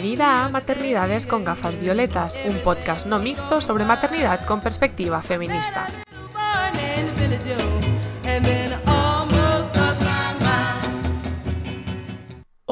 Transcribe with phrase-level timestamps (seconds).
[0.00, 5.88] Bienvenida a Maternidades con gafas violetas, un podcast no mixto sobre maternidad con perspectiva feminista.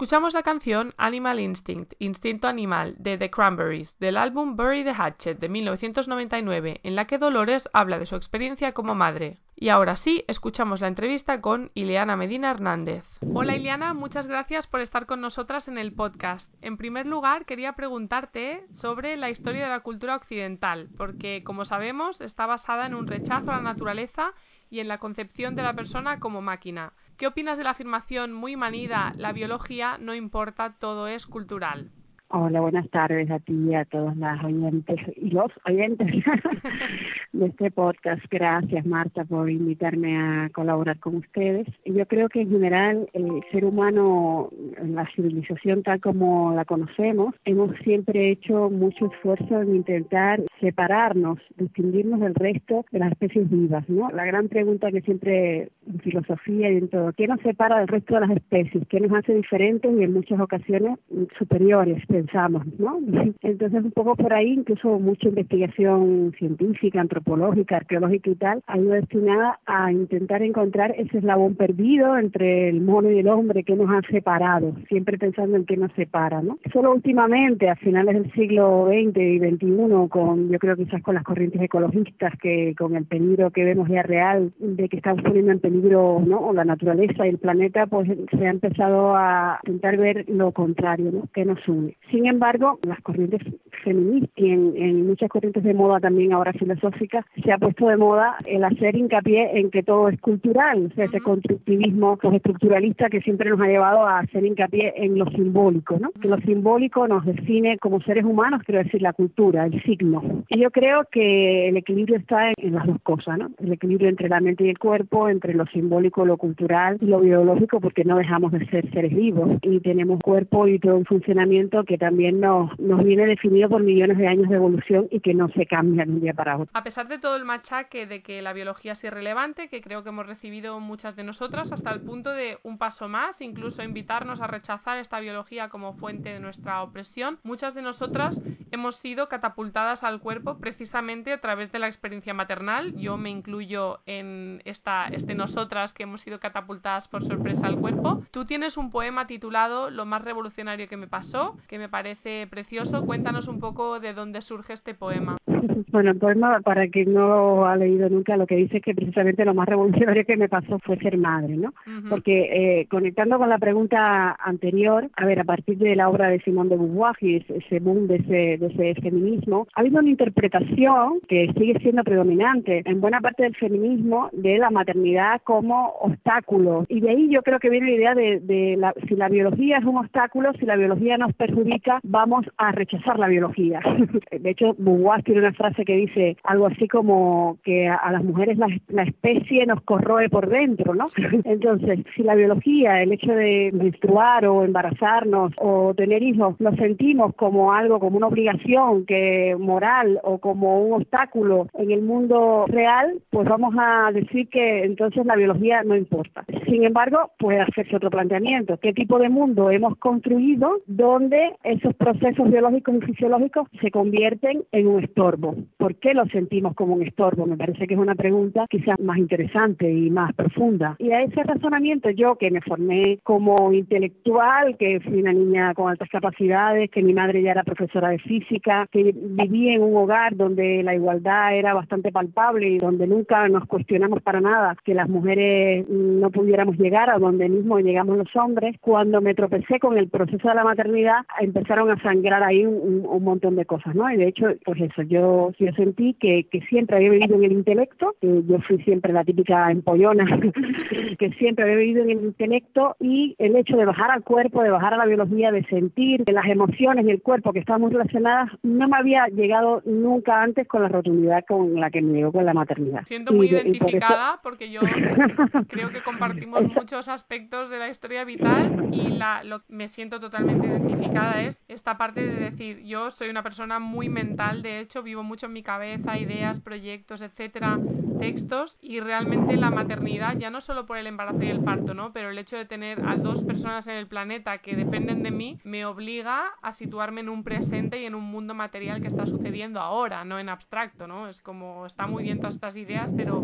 [0.03, 5.39] Escuchamos la canción Animal Instinct, Instinto Animal, de The Cranberries, del álbum Bury the Hatchet
[5.39, 9.37] de 1999, en la que Dolores habla de su experiencia como madre.
[9.63, 13.05] Y ahora sí, escuchamos la entrevista con Ileana Medina Hernández.
[13.33, 16.53] Hola Ileana, muchas gracias por estar con nosotras en el podcast.
[16.61, 22.19] En primer lugar, quería preguntarte sobre la historia de la cultura occidental, porque como sabemos
[22.19, 24.33] está basada en un rechazo a la naturaleza
[24.69, 26.91] y en la concepción de la persona como máquina.
[27.15, 31.89] ¿Qué opinas de la afirmación muy manida, la biología no importa, todo es cultural?
[32.35, 36.07] Hola, buenas tardes a ti y a todos las oyentes y los oyentes
[37.31, 38.23] de este podcast.
[38.31, 41.67] Gracias, Marta, por invitarme a colaborar con ustedes.
[41.85, 44.49] Yo creo que en general el ser humano,
[44.83, 52.19] la civilización tal como la conocemos, hemos siempre hecho mucho esfuerzo en intentar separarnos, distinguirnos
[52.19, 54.09] del resto de las especies vivas, ¿no?
[54.09, 58.15] La gran pregunta que siempre en filosofía y en todo, ¿qué nos separa del resto
[58.15, 58.87] de las especies?
[58.87, 60.97] ¿Qué nos hace diferentes y en muchas ocasiones
[61.37, 62.01] superiores?
[62.23, 62.99] Pensamos, ¿no?
[63.41, 68.91] Entonces, un poco por ahí, incluso mucha investigación científica, antropológica, arqueológica y tal, ha ido
[68.91, 73.89] destinada a intentar encontrar ese eslabón perdido entre el mono y el hombre que nos
[73.89, 76.57] han separado, siempre pensando en qué nos separa, ¿no?
[76.71, 81.23] Solo últimamente, a finales del siglo XX y XXI, con, yo creo quizás con las
[81.23, 85.59] corrientes ecologistas, que con el peligro que vemos ya real de que estamos poniendo en
[85.59, 86.53] peligro, ¿no?
[86.53, 91.23] La naturaleza y el planeta, pues se ha empezado a intentar ver lo contrario, ¿no?
[91.33, 91.95] Que nos une.
[92.13, 93.41] Sin embargo, las corrientes
[93.83, 98.35] feministas y en, muchas corrientes de moda también ahora filosóficas se ha puesto de moda
[98.45, 103.49] el hacer hincapié en que todo es cultural, o sea, ese constructivismo estructuralista que siempre
[103.49, 106.11] nos ha llevado a hacer hincapié en lo simbólico, ¿no?
[106.21, 110.43] Que lo simbólico nos define como seres humanos, quiero decir, la cultura, el signo.
[110.49, 113.49] Y yo creo que el equilibrio está en, en las dos cosas, ¿no?
[113.57, 117.21] El equilibrio entre la mente y el cuerpo, entre lo simbólico, lo cultural y lo
[117.21, 121.83] biológico, porque no dejamos de ser seres vivos y tenemos cuerpo y todo un funcionamiento
[121.83, 125.47] que también nos, nos viene definido por millones de años de evolución y que no
[125.49, 126.69] se cambia de un día para otro.
[126.73, 130.09] A pesar de todo el machaque de que la biología es irrelevante, que creo que
[130.09, 134.47] hemos recibido muchas de nosotras, hasta el punto de un paso más, incluso invitarnos a
[134.47, 138.41] rechazar esta biología como fuente de nuestra opresión, muchas de nosotras
[138.71, 142.95] hemos sido catapultadas al cuerpo precisamente a través de la experiencia maternal.
[142.97, 148.23] Yo me incluyo en esta, este nosotras que hemos sido catapultadas por sorpresa al cuerpo.
[148.31, 153.05] Tú tienes un poema titulado Lo más revolucionario que me pasó, que me parece precioso.
[153.05, 155.37] Cuéntanos un poco de dónde surge este poema.
[155.91, 159.45] Bueno, el poema, para quien no ha leído nunca, lo que dice es que precisamente
[159.45, 161.73] lo más revolucionario que me pasó fue ser madre, ¿no?
[162.09, 166.39] Porque eh, conectando con la pregunta anterior, a ver, a partir de la obra de
[166.41, 171.19] Simón de Beauvoir y ese boom de ese, de ese feminismo, ha habido una interpretación
[171.27, 176.85] que sigue siendo predominante en buena parte del feminismo de la maternidad como obstáculo.
[176.89, 179.77] Y de ahí yo creo que viene la idea de, de la, si la biología
[179.77, 183.81] es un obstáculo, si la biología nos perjudica, vamos a rechazar la biología.
[184.31, 188.57] de hecho, Beauvoir tiene una frase que dice algo así como que a, las mujeres
[188.57, 191.05] la, la, especie nos corroe por dentro, ¿no?
[191.45, 197.35] Entonces, si la biología, el hecho de menstruar o embarazarnos o tener hijos, lo sentimos
[197.35, 203.21] como algo, como una obligación que moral o como un obstáculo en el mundo real,
[203.29, 206.43] pues vamos a decir que entonces la biología no importa.
[206.65, 208.77] Sin embargo, puede hacerse otro planteamiento.
[208.77, 214.87] ¿Qué tipo de mundo hemos construido donde esos procesos biológicos y fisiológicos se convierten en
[214.87, 215.42] un estorbo?
[215.51, 217.45] ¿Por qué lo sentimos como un estorbo?
[217.45, 220.95] Me parece que es una pregunta quizás más interesante y más profunda.
[220.99, 225.89] Y a ese razonamiento yo que me formé como intelectual, que fui una niña con
[225.89, 230.35] altas capacidades, que mi madre ya era profesora de física, que viví en un hogar
[230.35, 235.09] donde la igualdad era bastante palpable y donde nunca nos cuestionamos para nada que las
[235.09, 240.09] mujeres no pudiéramos llegar a donde mismo llegamos los hombres, cuando me tropecé con el
[240.09, 244.09] proceso de la maternidad empezaron a sangrar ahí un, un montón de cosas, ¿no?
[244.11, 247.51] Y de hecho, pues eso, yo yo sentí que, que siempre había vivido en el
[247.51, 250.25] intelecto, que yo fui siempre la típica empollona,
[251.19, 254.69] que siempre había vivido en el intelecto y el hecho de bajar al cuerpo, de
[254.69, 258.49] bajar a la biología, de sentir las emociones y el cuerpo que estaban muy relacionadas,
[258.63, 262.45] no me había llegado nunca antes con la rotundidad con la que me llegó con
[262.45, 263.01] la maternidad.
[263.05, 264.81] Siento muy identificada porque yo
[265.67, 270.67] creo que compartimos muchos aspectos de la historia vital y la, lo me siento totalmente
[270.67, 275.23] identificada es esta parte de decir, yo soy una persona muy mental, de hecho vivo
[275.23, 277.77] mucho en mi cabeza, ideas, proyectos, etcétera,
[278.19, 282.11] textos y realmente la maternidad, ya no solo por el embarazo y el parto, ¿no?
[282.13, 285.59] Pero el hecho de tener a dos personas en el planeta que dependen de mí
[285.63, 289.79] me obliga a situarme en un presente y en un mundo material que está sucediendo
[289.79, 291.27] ahora, no en abstracto, ¿no?
[291.27, 293.43] Es como, está muy bien todas estas ideas, pero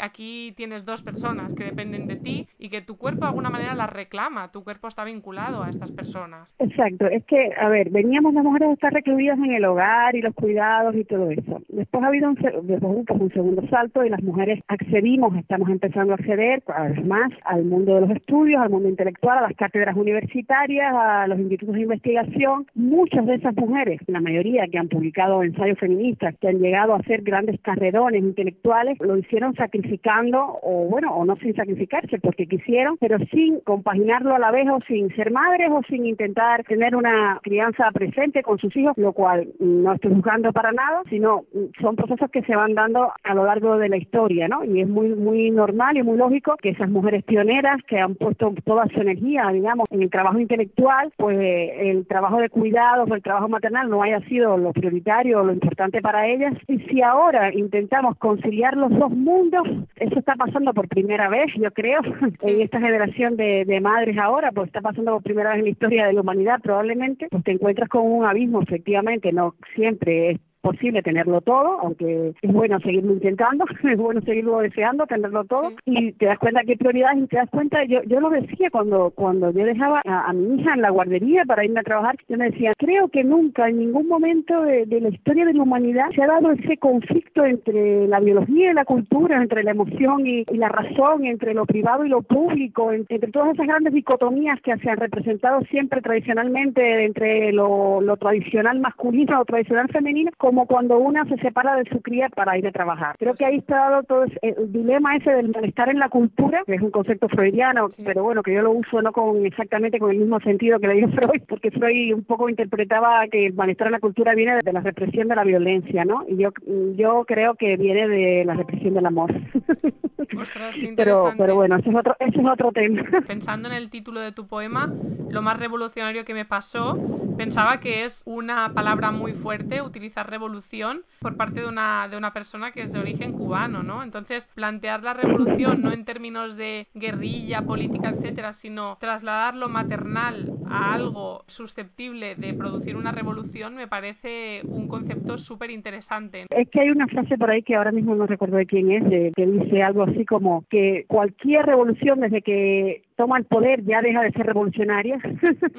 [0.00, 3.74] aquí tienes dos personas que dependen de ti y que tu cuerpo de alguna manera
[3.74, 6.54] las reclama, tu cuerpo está vinculado a estas personas.
[6.60, 10.22] Exacto, es que, a ver, veníamos las mujeres a estar recluidas en el hogar y
[10.22, 11.60] los cuidados y todo eso.
[11.68, 16.16] Después ha habido un, después un segundo salto y las mujeres accedimos, estamos empezando a
[16.16, 19.96] acceder cada vez más al mundo de los estudios, al mundo intelectual, a las cátedras
[19.96, 22.66] universitarias, a los institutos de investigación.
[22.74, 26.98] Muchas de esas mujeres, la mayoría que han publicado ensayos feministas, que han llegado a
[26.98, 32.96] hacer grandes carrerones intelectuales, lo hicieron sacrificando, o bueno, o no sin sacrificarse, porque quisieron,
[32.98, 37.40] pero sin compaginarlo a la vez o sin ser madres o sin intentar tener una
[37.42, 41.44] crianza presente con sus hijos, lo cual no estoy juzgando para nada, sino
[41.80, 44.64] son procesos que se van dando a lo largo de la historia, ¿no?
[44.64, 48.54] Y es muy muy normal y muy lógico que esas mujeres pioneras que han puesto
[48.64, 53.22] toda su energía, digamos, en el trabajo intelectual, pues el trabajo de cuidados o el
[53.22, 56.54] trabajo maternal no haya sido lo prioritario o lo importante para ellas.
[56.66, 61.70] Y si ahora intentamos conciliar los dos mundos, eso está pasando por primera vez, yo
[61.72, 62.00] creo,
[62.42, 65.70] en esta generación de, de madres ahora, pues está pasando por primera vez en la
[65.70, 70.40] historia de la humanidad probablemente, pues te encuentras con un abismo, efectivamente, no siempre es
[70.60, 76.12] posible tenerlo todo, aunque es bueno seguirlo intentando, es bueno seguirlo deseando, tenerlo todo, y
[76.12, 79.10] te das cuenta que hay prioridades y te das cuenta, yo, yo lo decía cuando,
[79.10, 82.50] cuando yo dejaba a, mi hija en la guardería para irme a trabajar, yo me
[82.50, 86.26] decía, creo que nunca en ningún momento de, la historia de la humanidad se ha
[86.26, 91.24] dado ese conflicto entre la biología y la cultura, entre la emoción y, la razón,
[91.24, 95.60] entre lo privado y lo público, entre, todas esas grandes dicotomías que se han representado
[95.70, 101.76] siempre tradicionalmente entre lo, lo tradicional masculino o tradicional femenino, como cuando una se separa
[101.76, 103.16] de su cría para ir a trabajar.
[103.18, 106.76] Creo que ahí está dado todo el dilema ese del malestar en la cultura, que
[106.76, 110.16] es un concepto freudiano, pero bueno, que yo lo uso no con exactamente con el
[110.16, 113.92] mismo sentido que le dio Freud, porque Freud un poco interpretaba que el malestar en
[113.92, 116.24] la cultura viene de la represión de la violencia, ¿no?
[116.26, 116.48] Y yo
[116.96, 119.30] yo creo que viene de la represión del amor.
[120.96, 123.02] pero, pero bueno, ese es otro ese es otro tema.
[123.26, 124.90] Pensando en el título de tu poema,
[125.28, 126.98] lo más revolucionario que me pasó,
[127.36, 132.32] pensaba que es una palabra muy fuerte utilizar revolución por parte de una, de una
[132.32, 134.02] persona que es de origen cubano, ¿no?
[134.02, 140.52] Entonces, plantear la revolución no en términos de guerrilla, política, etcétera, sino trasladar lo maternal
[140.68, 146.46] a algo susceptible de producir una revolución me parece un concepto súper interesante.
[146.50, 149.34] Es que hay una frase por ahí que ahora mismo no recuerdo de quién es,
[149.34, 154.22] que dice algo así como que cualquier revolución desde que toma el poder ya deja
[154.22, 155.18] de ser revolucionaria.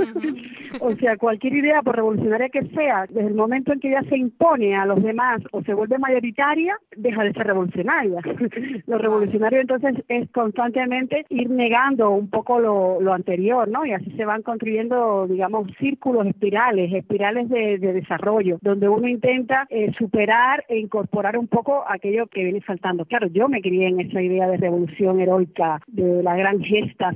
[0.81, 4.17] o sea, cualquier idea, por revolucionaria que sea, desde el momento en que ya se
[4.17, 8.19] impone a los demás o se vuelve mayoritaria, deja de ser revolucionaria.
[8.88, 13.86] lo revolucionario entonces es constantemente ir negando un poco lo, lo anterior, ¿no?
[13.86, 19.65] Y así se van construyendo, digamos, círculos, espirales, espirales de, de desarrollo, donde uno intenta
[19.69, 23.05] eh, superar e incorporar un poco aquello que viene faltando.
[23.05, 27.13] Claro, yo me crié en esa idea de revolución heroica, de la gran gesta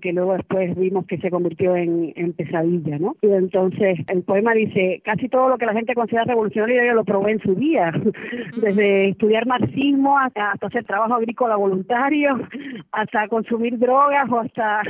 [0.00, 3.16] que luego después vimos que se convirtió en, pesadilla, ¿no?
[3.22, 7.04] Y entonces el poema dice, casi todo lo que la gente considera revolucionario yo lo
[7.04, 7.92] probé en su día,
[8.60, 12.40] desde estudiar marxismo hasta, hacer trabajo agrícola voluntario,
[12.92, 14.82] hasta consumir drogas o hasta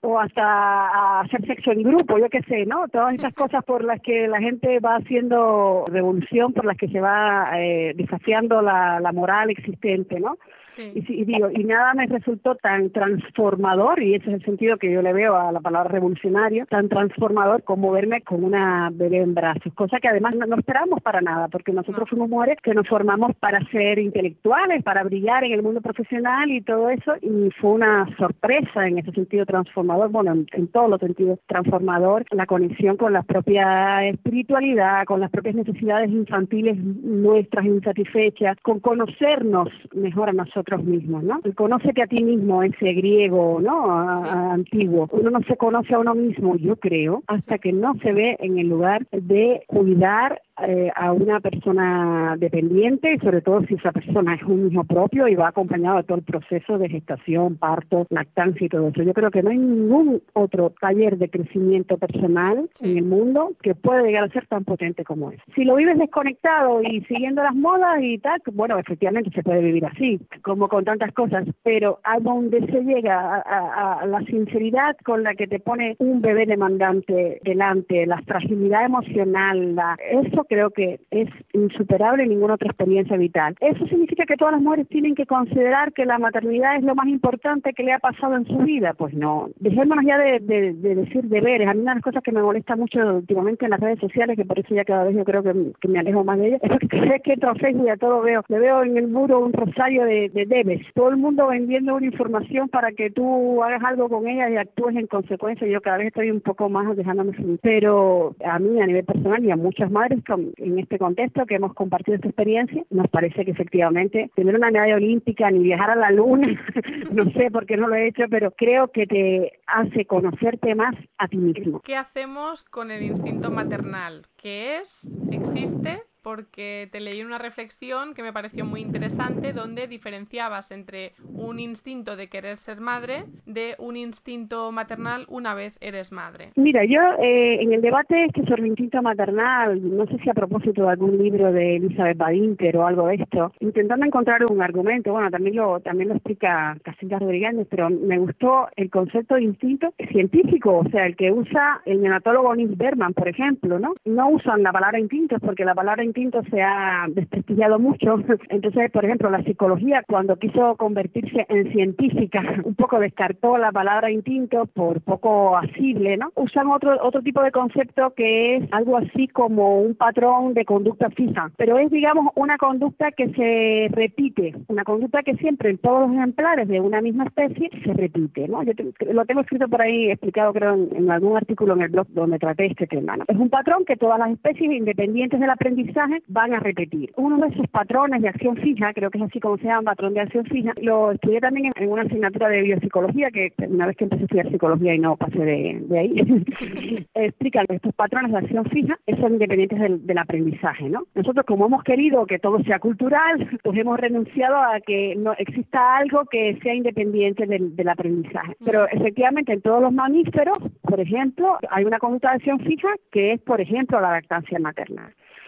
[0.00, 2.88] o hasta hacer sexo en grupo, yo qué sé, ¿no?
[2.88, 7.00] Todas esas cosas por las que la gente va haciendo revolución, por las que se
[7.00, 10.36] va eh, desafiando la, la moral existente, ¿no?
[10.76, 15.02] Y, digo, y nada me resultó tan transformador, y ese es el sentido que yo
[15.02, 19.72] le veo a la palabra revolucionario, tan transformador como verme con una bebé en brazos,
[19.74, 23.60] cosa que además no, esperamos para nada, porque nosotros fuimos mujeres que nos formamos para
[23.70, 28.86] ser intelectuales, para brillar en el mundo profesional y todo eso, y fue una sorpresa
[28.86, 33.22] en ese sentido transformador, bueno, en, en todos los sentidos transformador, la conexión con la
[33.22, 40.84] propia espiritualidad, con las propias necesidades infantiles nuestras insatisfechas, con conocernos mejor a nosotros nosotros
[40.84, 41.40] mismos, ¿no?
[41.56, 43.90] Conócete a ti mismo, ese griego, ¿no?
[43.90, 45.08] antiguo.
[45.10, 48.58] Uno no se conoce a uno mismo, yo creo, hasta que no se ve en
[48.58, 54.34] el lugar de cuidar eh, a una persona dependiente y sobre todo si esa persona
[54.34, 58.66] es un hijo propio y va acompañado de todo el proceso de gestación, parto, lactancia
[58.66, 59.02] y todo eso.
[59.02, 63.74] Yo creo que no hay ningún otro taller de crecimiento personal en el mundo que
[63.74, 65.40] pueda llegar a ser tan potente como es.
[65.56, 69.84] Si lo vives desconectado y siguiendo las modas y tal, bueno, efectivamente se puede vivir
[69.86, 75.34] así, como con tantas cosas, pero a donde se llega a, la sinceridad con la
[75.34, 81.28] que te pone un bebé demandante delante, la fragilidad emocional, la, eso creo que es
[81.52, 83.54] insuperable ninguna otra experiencia vital.
[83.60, 87.06] Eso significa que todas las mujeres tienen que considerar que la maternidad es lo más
[87.08, 88.94] importante que le ha pasado en su vida.
[88.94, 89.48] Pues no.
[89.60, 91.68] Dejémonos ya de, decir deberes.
[91.68, 94.36] A mí una de las cosas que me molesta mucho últimamente en las redes sociales,
[94.36, 96.88] que por eso ya cada vez yo creo que, me alejo más de ellas, es
[96.88, 98.42] que, que entro a Facebook y a todo veo.
[98.48, 100.82] Le veo en el muro un rosario de, debes.
[100.94, 104.96] Todo el mundo vendiendo una información para que tú hagas algo con ella y actúes
[104.96, 105.66] en consecuencia.
[105.66, 107.32] Yo cada vez estoy un poco más dejándome
[107.62, 111.74] Pero a mí, a nivel personal y a muchas madres, en este contexto que hemos
[111.74, 116.10] compartido esta experiencia, nos parece que efectivamente tener una medalla olímpica ni viajar a la
[116.10, 116.48] luna,
[117.12, 120.94] no sé por qué no lo he hecho, pero creo que te hace conocerte más
[121.18, 121.80] a ti mismo.
[121.80, 124.22] ¿Qué hacemos con el instinto maternal?
[124.36, 125.10] ¿Qué es?
[125.30, 126.02] ¿Existe?
[126.24, 132.16] Porque te leí una reflexión que me pareció muy interesante donde diferenciabas entre un instinto
[132.16, 136.50] de querer ser madre de un instinto maternal una vez eres madre.
[136.56, 140.34] Mira, yo eh, en el debate este sobre el instinto maternal, no sé si a
[140.34, 145.12] propósito de algún libro de Elizabeth Badinter o algo de esto, intentando encontrar un argumento,
[145.12, 149.92] bueno, también lo también lo explica Casilda Rodríguez, pero me gustó el concepto de instinto
[150.10, 153.92] científico, o sea, el que usa el neonatólogo Nils Berman, por ejemplo, ¿no?
[154.06, 156.02] No usan la palabra instinto porque la palabra
[156.50, 158.16] se ha desprestigiado mucho.
[158.48, 164.10] Entonces, por ejemplo, la psicología, cuando quiso convertirse en científica, un poco descartó la palabra
[164.10, 166.30] instinto por poco asible, ¿no?
[166.36, 171.10] Usan otro, otro tipo de concepto que es algo así como un patrón de conducta
[171.10, 176.08] fija, pero es, digamos, una conducta que se repite, una conducta que siempre en todos
[176.08, 178.62] los ejemplares de una misma especie se repite, ¿no?
[178.62, 178.72] Yo
[179.12, 182.66] lo tengo escrito por ahí, explicado creo en, algún artículo en el blog donde traté
[182.66, 183.24] este tema, ¿no?
[183.28, 187.12] Es un patrón que todas las especies, independientes del aprendizaje, van a repetir.
[187.16, 190.14] Uno de esos patrones de acción fija, creo que es así como se llama, patrón
[190.14, 194.04] de acción fija, lo estudié también en, una asignatura de biopsicología, que una vez que
[194.04, 196.14] empecé a estudiar psicología y no pasé de, ahí,
[197.14, 201.02] explica que estos patrones de acción fija son independientes del, aprendizaje, ¿no?
[201.14, 205.96] Nosotros como hemos querido que todo sea cultural, pues hemos renunciado a que no exista
[205.96, 208.56] algo que sea independiente del, del aprendizaje.
[208.64, 213.32] Pero efectivamente en todos los mamíferos, por ejemplo, hay una conducta de acción fija que
[213.32, 214.58] es, por ejemplo, la lactancia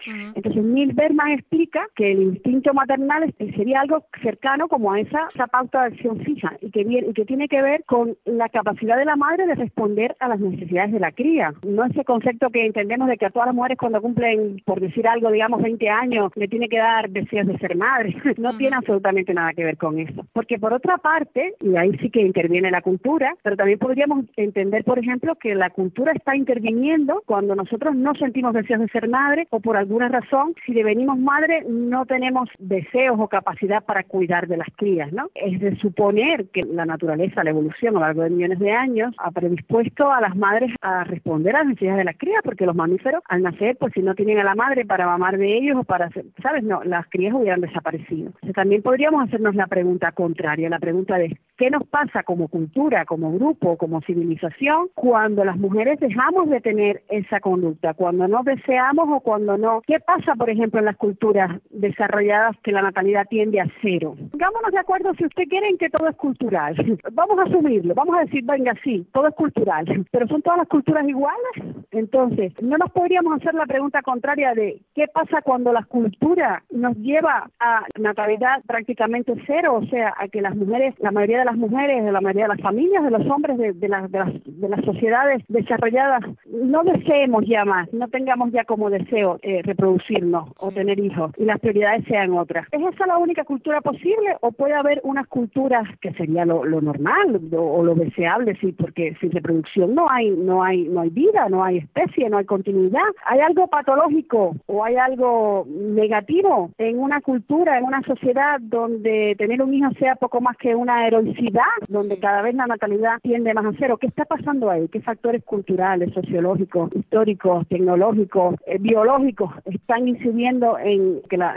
[0.07, 0.33] maternal.
[0.35, 5.81] Entonces, Neil Berman explica que el instinto maternal sería algo cercano como a esa, pauta
[5.81, 9.15] de acción fija y que, y que tiene que ver con la capacidad de la
[9.15, 11.53] madre de responder a las necesidades de la cría.
[11.65, 15.07] No ese concepto que entendemos de que a todas las mujeres cuando cumplen, por decir
[15.07, 18.15] algo, digamos 20 años, le tiene que dar deseos de ser madre.
[18.37, 20.25] No tiene absolutamente nada que ver con eso.
[20.31, 24.83] Porque por otra parte, y ahí sí que interviene la cultura, pero también podríamos entender,
[24.83, 29.47] por ejemplo, que la cultura está interviniendo cuando nosotros no sentimos deseos de ser madre
[29.49, 34.47] o por algún una razón, si devenimos madre, no tenemos deseos o capacidad para cuidar
[34.47, 35.29] de las crías, ¿no?
[35.35, 39.15] Es de suponer que la naturaleza, la evolución a lo largo de millones de años
[39.17, 42.75] ha predispuesto a las madres a responder a las necesidades de las crías, porque los
[42.75, 45.83] mamíferos, al nacer, pues si no tienen a la madre para mamar de ellos o
[45.83, 46.09] para,
[46.41, 46.63] ¿sabes?
[46.63, 48.31] No, las crías hubieran desaparecido.
[48.53, 53.33] también podríamos hacernos la pregunta contraria, la pregunta de ¿qué nos pasa como cultura, como
[53.33, 59.19] grupo, como civilización, cuando las mujeres dejamos de tener esa conducta, cuando no deseamos o
[59.21, 63.67] cuando no ¿Qué pasa, por ejemplo, en las culturas desarrolladas que la natalidad tiende a
[63.81, 64.17] cero?
[64.31, 66.75] Pongámonos de acuerdo si usted quiere en que todo es cultural.
[67.13, 70.67] Vamos a asumirlo, vamos a decir, venga, sí, todo es cultural, pero ¿son todas las
[70.67, 71.77] culturas iguales?
[71.91, 76.97] Entonces, ¿no nos podríamos hacer la pregunta contraria de qué pasa cuando la cultura nos
[76.97, 79.75] lleva a natalidad prácticamente cero?
[79.75, 82.55] O sea, a que las mujeres, la mayoría de las mujeres, de la mayoría de
[82.55, 86.83] las familias, de los hombres, de, de, las, de, las, de las sociedades desarrolladas, no
[86.83, 91.59] deseemos ya más, no tengamos ya como deseo eh, reproducirnos o tener hijos y las
[91.59, 92.67] prioridades sean otras.
[92.71, 97.39] ¿Es esa la única cultura posible o puede haber unas culturas que sería lo, normal
[97.51, 101.63] o, lo deseable, sí, porque sin reproducción no hay no hay no hay vida, no
[101.63, 103.09] hay especie, no hay continuidad.
[103.25, 109.61] ¿Hay algo patológico o hay algo negativo en una cultura, en una sociedad donde tener
[109.61, 113.65] un hijo sea poco más que una heroicidad, donde cada vez la natalidad tiende más
[113.65, 113.97] a cero?
[113.97, 114.87] ¿Qué está pasando ahí?
[114.87, 121.55] ¿Qué factores culturales, sociológicos, históricos, tecnológicos, eh, biológicos están incidiendo en que la,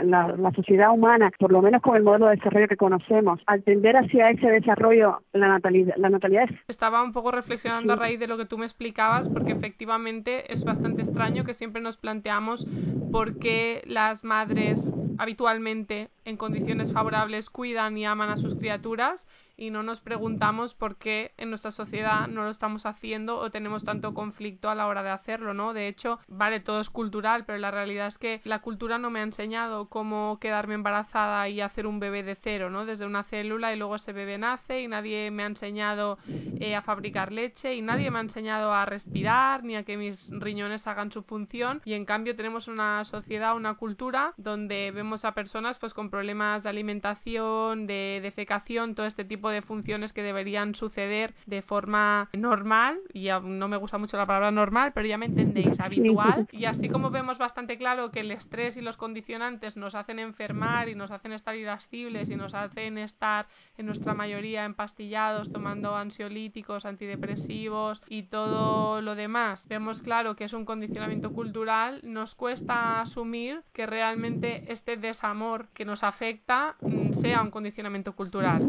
[0.55, 4.29] sociedad humana, por lo menos con el modelo de desarrollo que conocemos, al tender hacia
[4.29, 8.45] ese desarrollo, la natalidad, la natalidad Estaba un poco reflexionando a raíz de lo que
[8.45, 12.65] tú me explicabas, porque efectivamente es bastante extraño que siempre nos planteamos
[13.11, 19.27] por qué las madres habitualmente en condiciones favorables cuidan y aman a sus criaturas
[19.61, 23.83] y no nos preguntamos por qué en nuestra sociedad no lo estamos haciendo o tenemos
[23.83, 25.73] tanto conflicto a la hora de hacerlo, ¿no?
[25.73, 29.19] De hecho, vale, todo es cultural, pero la realidad es que la cultura no me
[29.19, 32.87] ha enseñado cómo quedarme embarazada y hacer un bebé de cero, ¿no?
[32.87, 36.17] Desde una célula y luego ese bebé nace y nadie me ha enseñado
[36.59, 40.31] eh, a fabricar leche y nadie me ha enseñado a respirar ni a que mis
[40.31, 45.33] riñones hagan su función y en cambio tenemos una sociedad, una cultura donde vemos a
[45.33, 50.73] personas pues con problemas de alimentación, de defecación, todo este tipo de funciones que deberían
[50.73, 55.25] suceder de forma normal, y no me gusta mucho la palabra normal, pero ya me
[55.25, 59.95] entendéis, habitual, y así como vemos bastante claro que el estrés y los condicionantes nos
[59.95, 65.51] hacen enfermar y nos hacen estar irascibles y nos hacen estar en nuestra mayoría empastillados,
[65.51, 72.35] tomando ansiolíticos, antidepresivos y todo lo demás, vemos claro que es un condicionamiento cultural, nos
[72.35, 78.65] cuesta asumir que realmente este desamor que nos afecta mm, sea un condicionamiento cultural.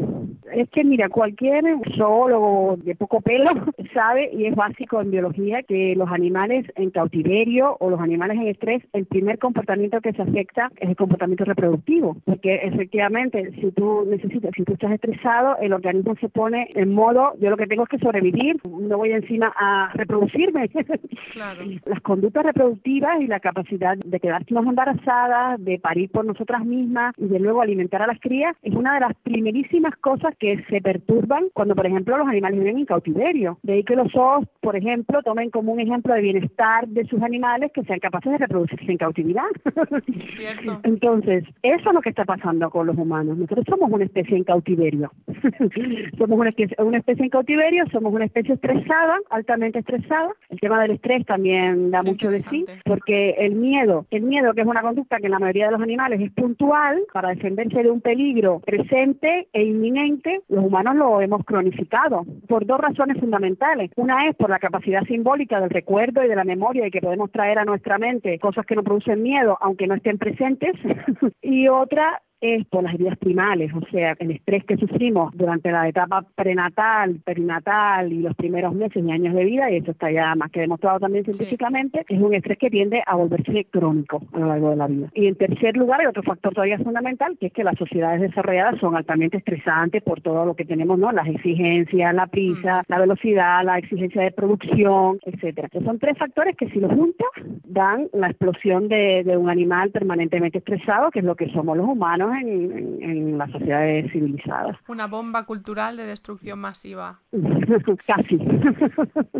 [0.51, 1.63] Es que mira, cualquier
[1.95, 3.51] zoólogo de poco pelo
[3.93, 8.47] sabe y es básico en biología que los animales en cautiverio o los animales en
[8.47, 14.05] estrés, el primer comportamiento que se afecta es el comportamiento reproductivo, porque efectivamente si tú
[14.05, 17.83] necesitas, si tú estás estresado, el organismo se pone en modo, yo lo que tengo
[17.83, 20.69] es que sobrevivir, no voy encima a reproducirme.
[21.85, 27.27] Las conductas reproductivas y la capacidad de quedarnos embarazadas, de parir por nosotras mismas y
[27.27, 31.45] de luego alimentar a las crías es una de las primerísimas cosas que se perturban
[31.53, 33.59] cuando, por ejemplo, los animales viven en cautiverio.
[33.63, 37.21] De ahí que los zoos, por ejemplo, tomen como un ejemplo de bienestar de sus
[37.21, 39.43] animales que sean capaces de reproducirse en cautividad.
[40.83, 43.37] Entonces, eso es lo que está pasando con los humanos.
[43.37, 45.11] Nosotros somos una especie en cautiverio.
[46.17, 50.29] somos una especie, una especie en cautiverio, somos una especie estresada, altamente estresada.
[50.49, 54.61] El tema del estrés también da mucho de sí, porque el miedo, el miedo que
[54.61, 57.91] es una conducta que en la mayoría de los animales es puntual para defenderse de
[57.91, 63.91] un peligro presente e inminente, los humanos lo hemos cronificado por dos razones fundamentales.
[63.95, 67.31] Una es por la capacidad simbólica del recuerdo y de la memoria y que podemos
[67.31, 70.73] traer a nuestra mente cosas que nos producen miedo aunque no estén presentes
[71.41, 75.87] y otra es por las heridas primales, o sea, el estrés que sufrimos durante la
[75.87, 80.35] etapa prenatal, perinatal y los primeros meses y años de vida, y eso está ya
[80.35, 84.47] más que demostrado también científicamente, es un estrés que tiende a volverse crónico a lo
[84.47, 85.07] largo de la vida.
[85.13, 88.77] Y en tercer lugar, hay otro factor todavía fundamental, que es que las sociedades desarrolladas
[88.81, 91.13] son altamente estresantes por todo lo que tenemos, ¿no?
[91.13, 92.85] Las exigencias, la prisa, mm.
[92.89, 95.69] la velocidad, la exigencia de producción, etcétera.
[95.81, 97.29] son tres factores que si los juntas
[97.63, 101.87] dan la explosión de, de un animal permanentemente estresado, que es lo que somos los
[101.87, 104.77] humanos en, las sociedades civilizadas.
[104.87, 107.19] Una bomba cultural de destrucción masiva.
[108.07, 108.37] Casi.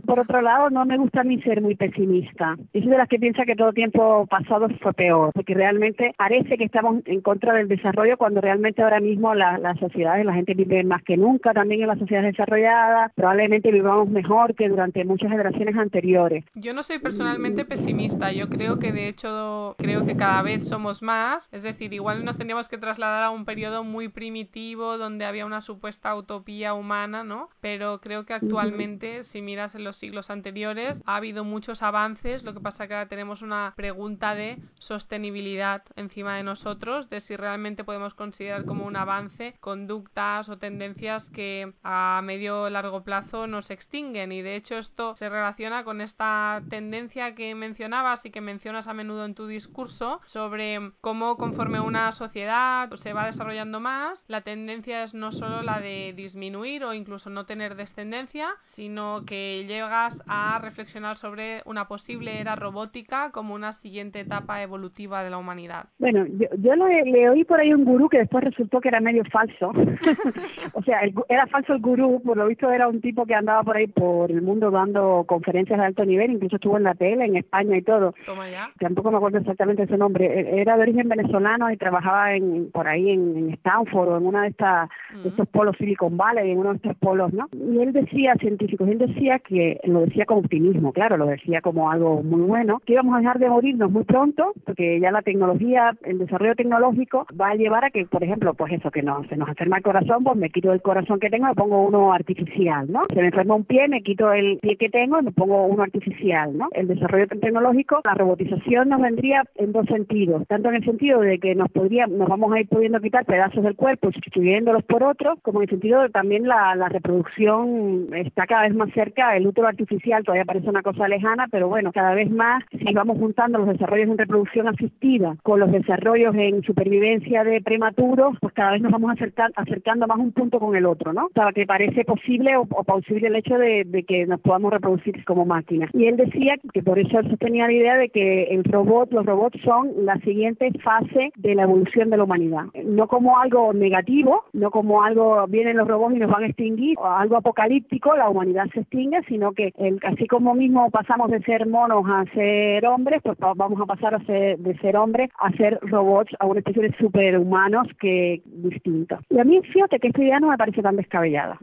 [0.05, 2.55] Por otro lado, no me gusta mí ser muy pesimista.
[2.73, 6.57] Yo soy de las que piensa que todo tiempo pasado fue peor, porque realmente parece
[6.57, 10.83] que estamos en contra del desarrollo cuando realmente ahora mismo las sociedades, la gente vive
[10.83, 15.75] más que nunca también en las sociedades desarrolladas, probablemente vivamos mejor que durante muchas generaciones
[15.77, 16.45] anteriores.
[16.55, 21.01] Yo no soy personalmente pesimista, yo creo que de hecho creo que cada vez somos
[21.01, 25.45] más, es decir, igual nos tendríamos que trasladar a un periodo muy primitivo donde había
[25.45, 27.49] una supuesta utopía humana, ¿no?
[27.61, 32.53] Pero creo que actualmente, si miras en los siglos anteriores, ha habido muchos avances, lo
[32.53, 37.85] que pasa que ahora tenemos una pregunta de sostenibilidad encima de nosotros, de si realmente
[37.85, 43.71] podemos considerar como un avance conductas o tendencias que a medio o largo plazo nos
[43.71, 48.87] extinguen y de hecho esto se relaciona con esta tendencia que mencionabas y que mencionas
[48.87, 54.41] a menudo en tu discurso sobre cómo conforme una sociedad se va desarrollando más, la
[54.41, 60.23] tendencia es no solo la de disminuir o incluso no tener descendencia, sino que llegas
[60.27, 65.85] a reflexionar sobre una posible era robótica como una siguiente etapa evolutiva de la humanidad.
[65.99, 69.23] Bueno, yo, yo le, oí por ahí un gurú que después resultó que era medio
[69.25, 69.71] falso.
[70.73, 73.77] o sea, era falso el gurú, por lo visto era un tipo que andaba por
[73.77, 77.37] ahí por el mundo dando conferencias de alto nivel, incluso estuvo en la tele, en
[77.37, 78.13] España y todo.
[78.25, 78.69] Toma ya.
[78.79, 80.25] Tampoco me acuerdo exactamente su nombre.
[80.25, 84.43] E, era de origen venezolano y trabajaba en por ahí en, Stanford o en una
[84.43, 84.89] de estas
[85.25, 87.47] estos polos Silicon Valley, en uno de estos polos, ¿no?
[87.53, 91.89] Y él decía, científicos, él decía que, lo decía con optimismo, claro, lo decía como
[91.89, 95.95] algo muy bueno, que íbamos a dejar de morirnos muy pronto, porque ya la tecnología,
[96.03, 99.37] el desarrollo tecnológico va a llevar a que, por ejemplo, pues eso, que no, se
[99.37, 102.13] nos enferma el corazón, pues me quito el corazón que tengo y me pongo uno
[102.13, 103.03] artificial, ¿no?
[103.13, 105.83] Se me enferma un pie, me quito el pie que tengo y me pongo uno
[105.83, 106.69] artificial, ¿no?
[106.73, 111.39] El desarrollo tecnológico, la robotización nos vendría en dos sentidos, tanto en el sentido de
[111.39, 115.39] que nos podría, nos vamos a ir pudiendo quitar pedazos del cuerpo, sustituyéndolos por otros,
[115.41, 119.47] como en el sentido de también la, la reproducción está cada vez más cerca, el
[119.47, 123.59] útero artificial todavía parece una cosa lejana, pero bueno, cada vez más, si vamos juntando
[123.59, 128.81] los desarrollos en reproducción asistida con los desarrollos en supervivencia de prematuros, pues cada vez
[128.81, 131.25] nos vamos acercar, acercando más un punto con el otro, ¿no?
[131.25, 134.73] O sea, que parece posible o, o posible el hecho de, de, que nos podamos
[134.73, 135.89] reproducir como máquinas.
[135.93, 139.25] Y él decía que por eso él sostenía la idea de que el robot, los
[139.25, 142.65] robots son la siguiente fase de la evolución de la humanidad humanidad.
[142.85, 146.97] No como algo negativo, no como algo, vienen los robots y nos van a extinguir,
[146.97, 151.41] o algo apocalíptico, la humanidad se extingue, sino que el, así como mismo pasamos de
[151.43, 155.51] ser monos a ser hombres, pues vamos a pasar a ser, de ser hombres a
[155.51, 159.19] ser robots, a una especie de superhumanos que distintos.
[159.29, 161.57] Y a mí, fíjate que esta idea no me parece tan descabellada.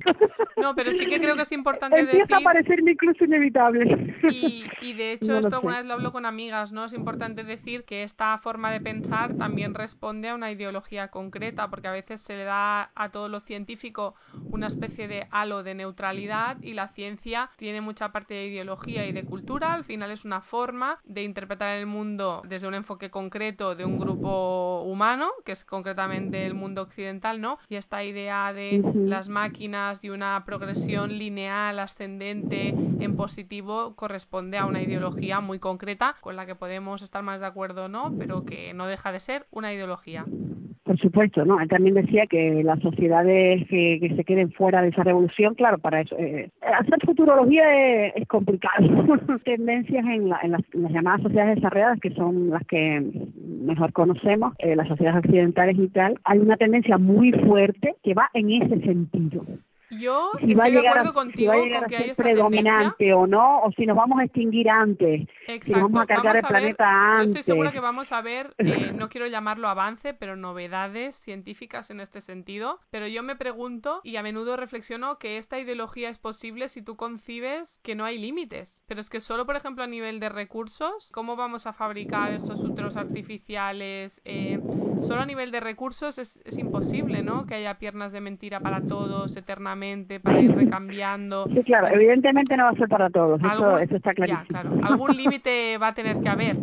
[0.57, 4.15] No, pero sí que creo que es importante Empieza a parecerme incluso inevitable.
[4.31, 6.85] Y, y de hecho, esto alguna vez lo hablo con amigas, ¿no?
[6.85, 11.89] Es importante decir que esta forma de pensar también responde a una ideología concreta, porque
[11.89, 14.15] a veces se le da a todo lo científico
[14.51, 19.13] una especie de halo de neutralidad y la ciencia tiene mucha parte de ideología y
[19.13, 19.75] de cultura.
[19.75, 23.99] Al final es una forma de interpretar el mundo desde un enfoque concreto de un
[23.99, 27.59] grupo humano, que es concretamente el mundo occidental, ¿no?
[27.69, 34.67] Y esta idea de las máquinas y una progresión lineal, ascendente, en positivo, corresponde a
[34.67, 38.45] una ideología muy concreta con la que podemos estar más de acuerdo o no, pero
[38.45, 40.25] que no deja de ser una ideología.
[41.01, 41.61] Supuesto, ¿no?
[41.61, 46.01] Él también decía que las sociedades que, se queden fuera de esa revolución, claro, para
[46.03, 46.17] eso.
[46.19, 48.87] Eh, hacer futurología es, complicado.
[49.45, 53.03] Tendencias en, las, llamadas sociedades desarrolladas, que son las que
[53.63, 58.29] mejor conocemos, eh, las sociedades occidentales y tal, hay una tendencia muy fuerte que va
[58.35, 59.45] en ese sentido.
[59.91, 63.97] Yo estoy de acuerdo contigo con que hay esta predominante o no, o si nos
[63.97, 65.65] vamos a extinguir antes, Exacto.
[65.65, 67.31] si vamos a cargar el planeta antes.
[67.31, 72.01] estoy segura que vamos a ver, eh, no quiero llamarlo avance, pero novedades científicas en
[72.01, 72.79] este sentido.
[72.91, 76.97] Pero yo me pregunto y a menudo reflexiono que esta ideología es posible si tú
[76.97, 78.85] concibes que no hay límites.
[78.87, 82.61] Pero es que solo, por ejemplo, a nivel de recursos, ¿cómo vamos a fabricar estos
[82.61, 84.23] úteros artificiales?
[84.25, 84.61] Eh,
[85.01, 87.45] solo a nivel de recursos es, es imposible, ¿no?
[87.47, 89.80] Que haya piernas de mentira para todos eternamente
[90.21, 91.47] para ir recambiando.
[91.55, 94.45] Sí, claro, evidentemente no va a ser para todos, eso, eso, está clarísimo.
[94.49, 94.71] claro.
[94.83, 96.57] Algún límite va a tener que haber.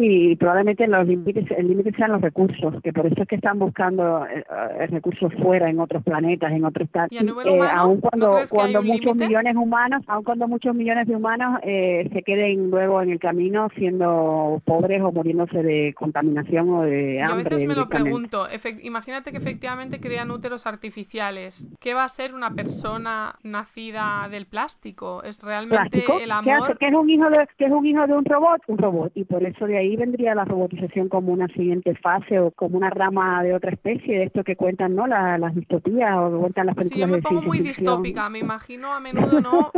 [0.00, 3.58] Sí, probablemente los límites, el límite sean los recursos, que por eso es que están
[3.58, 4.42] buscando eh,
[4.78, 9.14] eh, recursos fuera, en otros planetas, en otros ¿Y nivel eh, aun cuando, cuando muchos
[9.14, 14.62] millones humanos, aun cuando muchos millones de humanos se queden luego en el camino siendo
[14.64, 17.42] pobres o muriéndose de contaminación o de hambre.
[17.42, 18.46] Yo a veces me lo pregunto,
[18.82, 21.68] imagínate que efectivamente crean úteros artificiales.
[21.78, 25.22] ¿Qué va a ser una persona nacida del plástico?
[25.24, 26.78] ¿Es realmente el amor?
[26.78, 28.62] ¿Qué, es un hijo de, ¿Qué es un hijo de un robot?
[28.66, 29.12] Un robot.
[29.14, 32.90] Y por eso de ahí vendría la robotización como una siguiente fase o como una
[32.90, 36.76] rama de otra especie de esto que cuentan no las distopías o que cuentan las
[36.76, 38.28] películas sí, yo me pongo muy distópica.
[38.28, 39.70] Me imagino a menudo no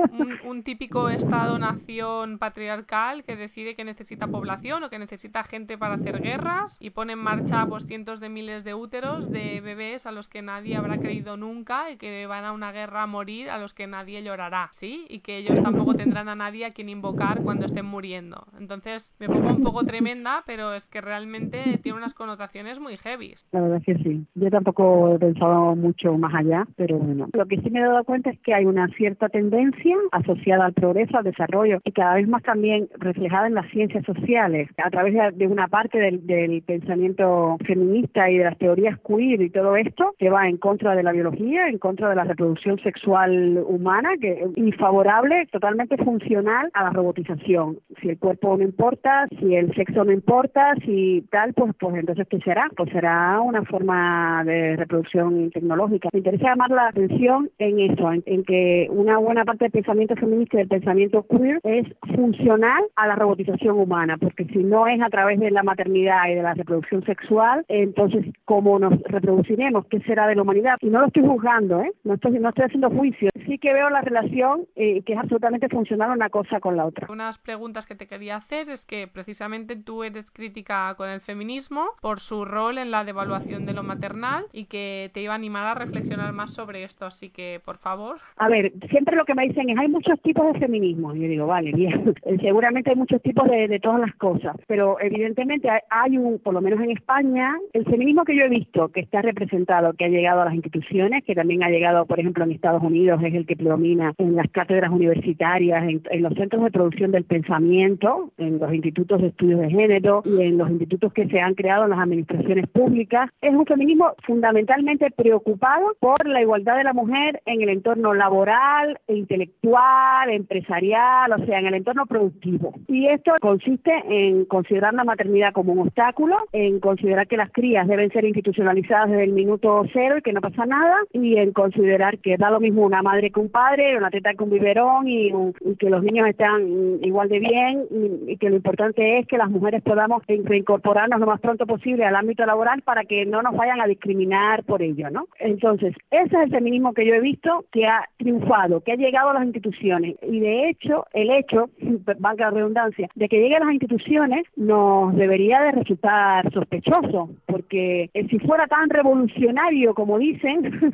[0.45, 5.95] un, típico estado nación patriarcal que decide que necesita población o que necesita gente para
[5.95, 10.13] hacer guerras y pone en marcha pues cientos de miles de úteros de bebés a
[10.13, 13.59] los que nadie habrá creído nunca y que van a una guerra a morir a
[13.59, 17.43] los que nadie llorará sí y que ellos tampoco tendrán a nadie a quien invocar
[17.43, 18.47] cuando estén muriendo.
[18.59, 23.35] Entonces me pongo un poco tremenda, pero es que realmente tiene unas connotaciones muy heavy.
[23.51, 24.25] La verdad es que sí.
[24.35, 27.29] Yo tampoco he pensado mucho más allá, pero bueno.
[27.35, 30.73] Lo que sí me he dado cuenta es que hay una cierta tendencia asociada al
[30.73, 35.15] progreso, al desarrollo, y cada vez más también reflejada en las ciencias sociales, a través
[35.37, 40.15] de, una parte del, del pensamiento feminista y de las teorías queer y todo esto,
[40.19, 44.43] que va en contra de la biología, en contra de la reproducción sexual humana, que
[44.57, 47.79] es favorable, totalmente funcional a la robotización.
[48.01, 52.27] Si el cuerpo no importa, si el sexo no importa, si tal, pues, pues entonces
[52.29, 52.69] ¿qué será?
[52.77, 56.09] Pues será una forma de reproducción tecnológica.
[56.13, 60.57] Me interesa llamar la atención en eso, en, que una buena parte del pensamiento feminista
[60.57, 65.09] y del pensamiento queer es funcional a la robotización humana, porque si no es a
[65.09, 69.87] través de la maternidad y de la reproducción sexual, entonces ¿cómo nos reproduciremos?
[69.87, 70.77] ¿Qué será de la humanidad?
[70.81, 71.93] Y no lo estoy juzgando, ¿eh?
[72.05, 73.29] No estoy, no estoy haciendo juicio.
[73.47, 77.09] Sí que veo la relación eh, que es absolutamente funcional una cosa con la otra.
[77.11, 81.87] Unas preguntas que te quería hacer es que precisamente tú eres crítica con el feminismo
[82.01, 85.67] por su rol en la devaluación de lo maternal y que te iba a animar
[85.67, 88.19] a reflexionar más sobre esto, así que por favor.
[88.37, 91.15] A ver, siempre lo que me dicen es hay muchos tipos de feminismo.
[91.15, 95.69] Yo digo, vale, bien, seguramente hay muchos tipos de, de todas las cosas, pero evidentemente
[95.91, 99.23] hay un, por lo menos en España, el feminismo que yo he visto que está
[99.23, 102.83] representado, que ha llegado a las instituciones, que también ha llegado, por ejemplo, en Estados
[102.83, 107.13] Unidos, es el que predomina en las cátedras universitarias, en, en los centros de producción
[107.13, 111.41] del pensamiento, en los institutos de estudios de género y en los institutos que se
[111.41, 113.31] han creado en las administraciones públicas.
[113.41, 118.99] Es un feminismo fundamentalmente preocupado por la igualdad de la mujer en el entorno laboral,
[119.09, 122.75] intelectual, empresarial, o sea, en el entorno productivo.
[122.89, 127.87] Y esto consiste en considerar la maternidad como un obstáculo, en considerar que las crías
[127.87, 132.19] deben ser institucionalizadas desde el minuto cero y que no pasa nada, y en considerar
[132.19, 135.33] que da lo mismo una madre que un padre, una teta que un biberón y,
[135.79, 139.51] que los niños están igual de bien y, y que lo importante es que las
[139.53, 143.81] mujeres podamos reincorporarnos lo más pronto posible al ámbito laboral para que no nos vayan
[143.81, 145.29] a discriminar por ello, ¿no?
[145.39, 149.31] Entonces, ese es el feminismo que yo he visto que ha triunfado, que ha llegado
[149.31, 151.71] a las instituciones y de hecho, el hecho,
[152.19, 158.11] valga la redundancia, de que llegue a las instituciones nos debería de resultar sospechoso, porque
[158.31, 160.93] si fuera tan revolucionario como dicen,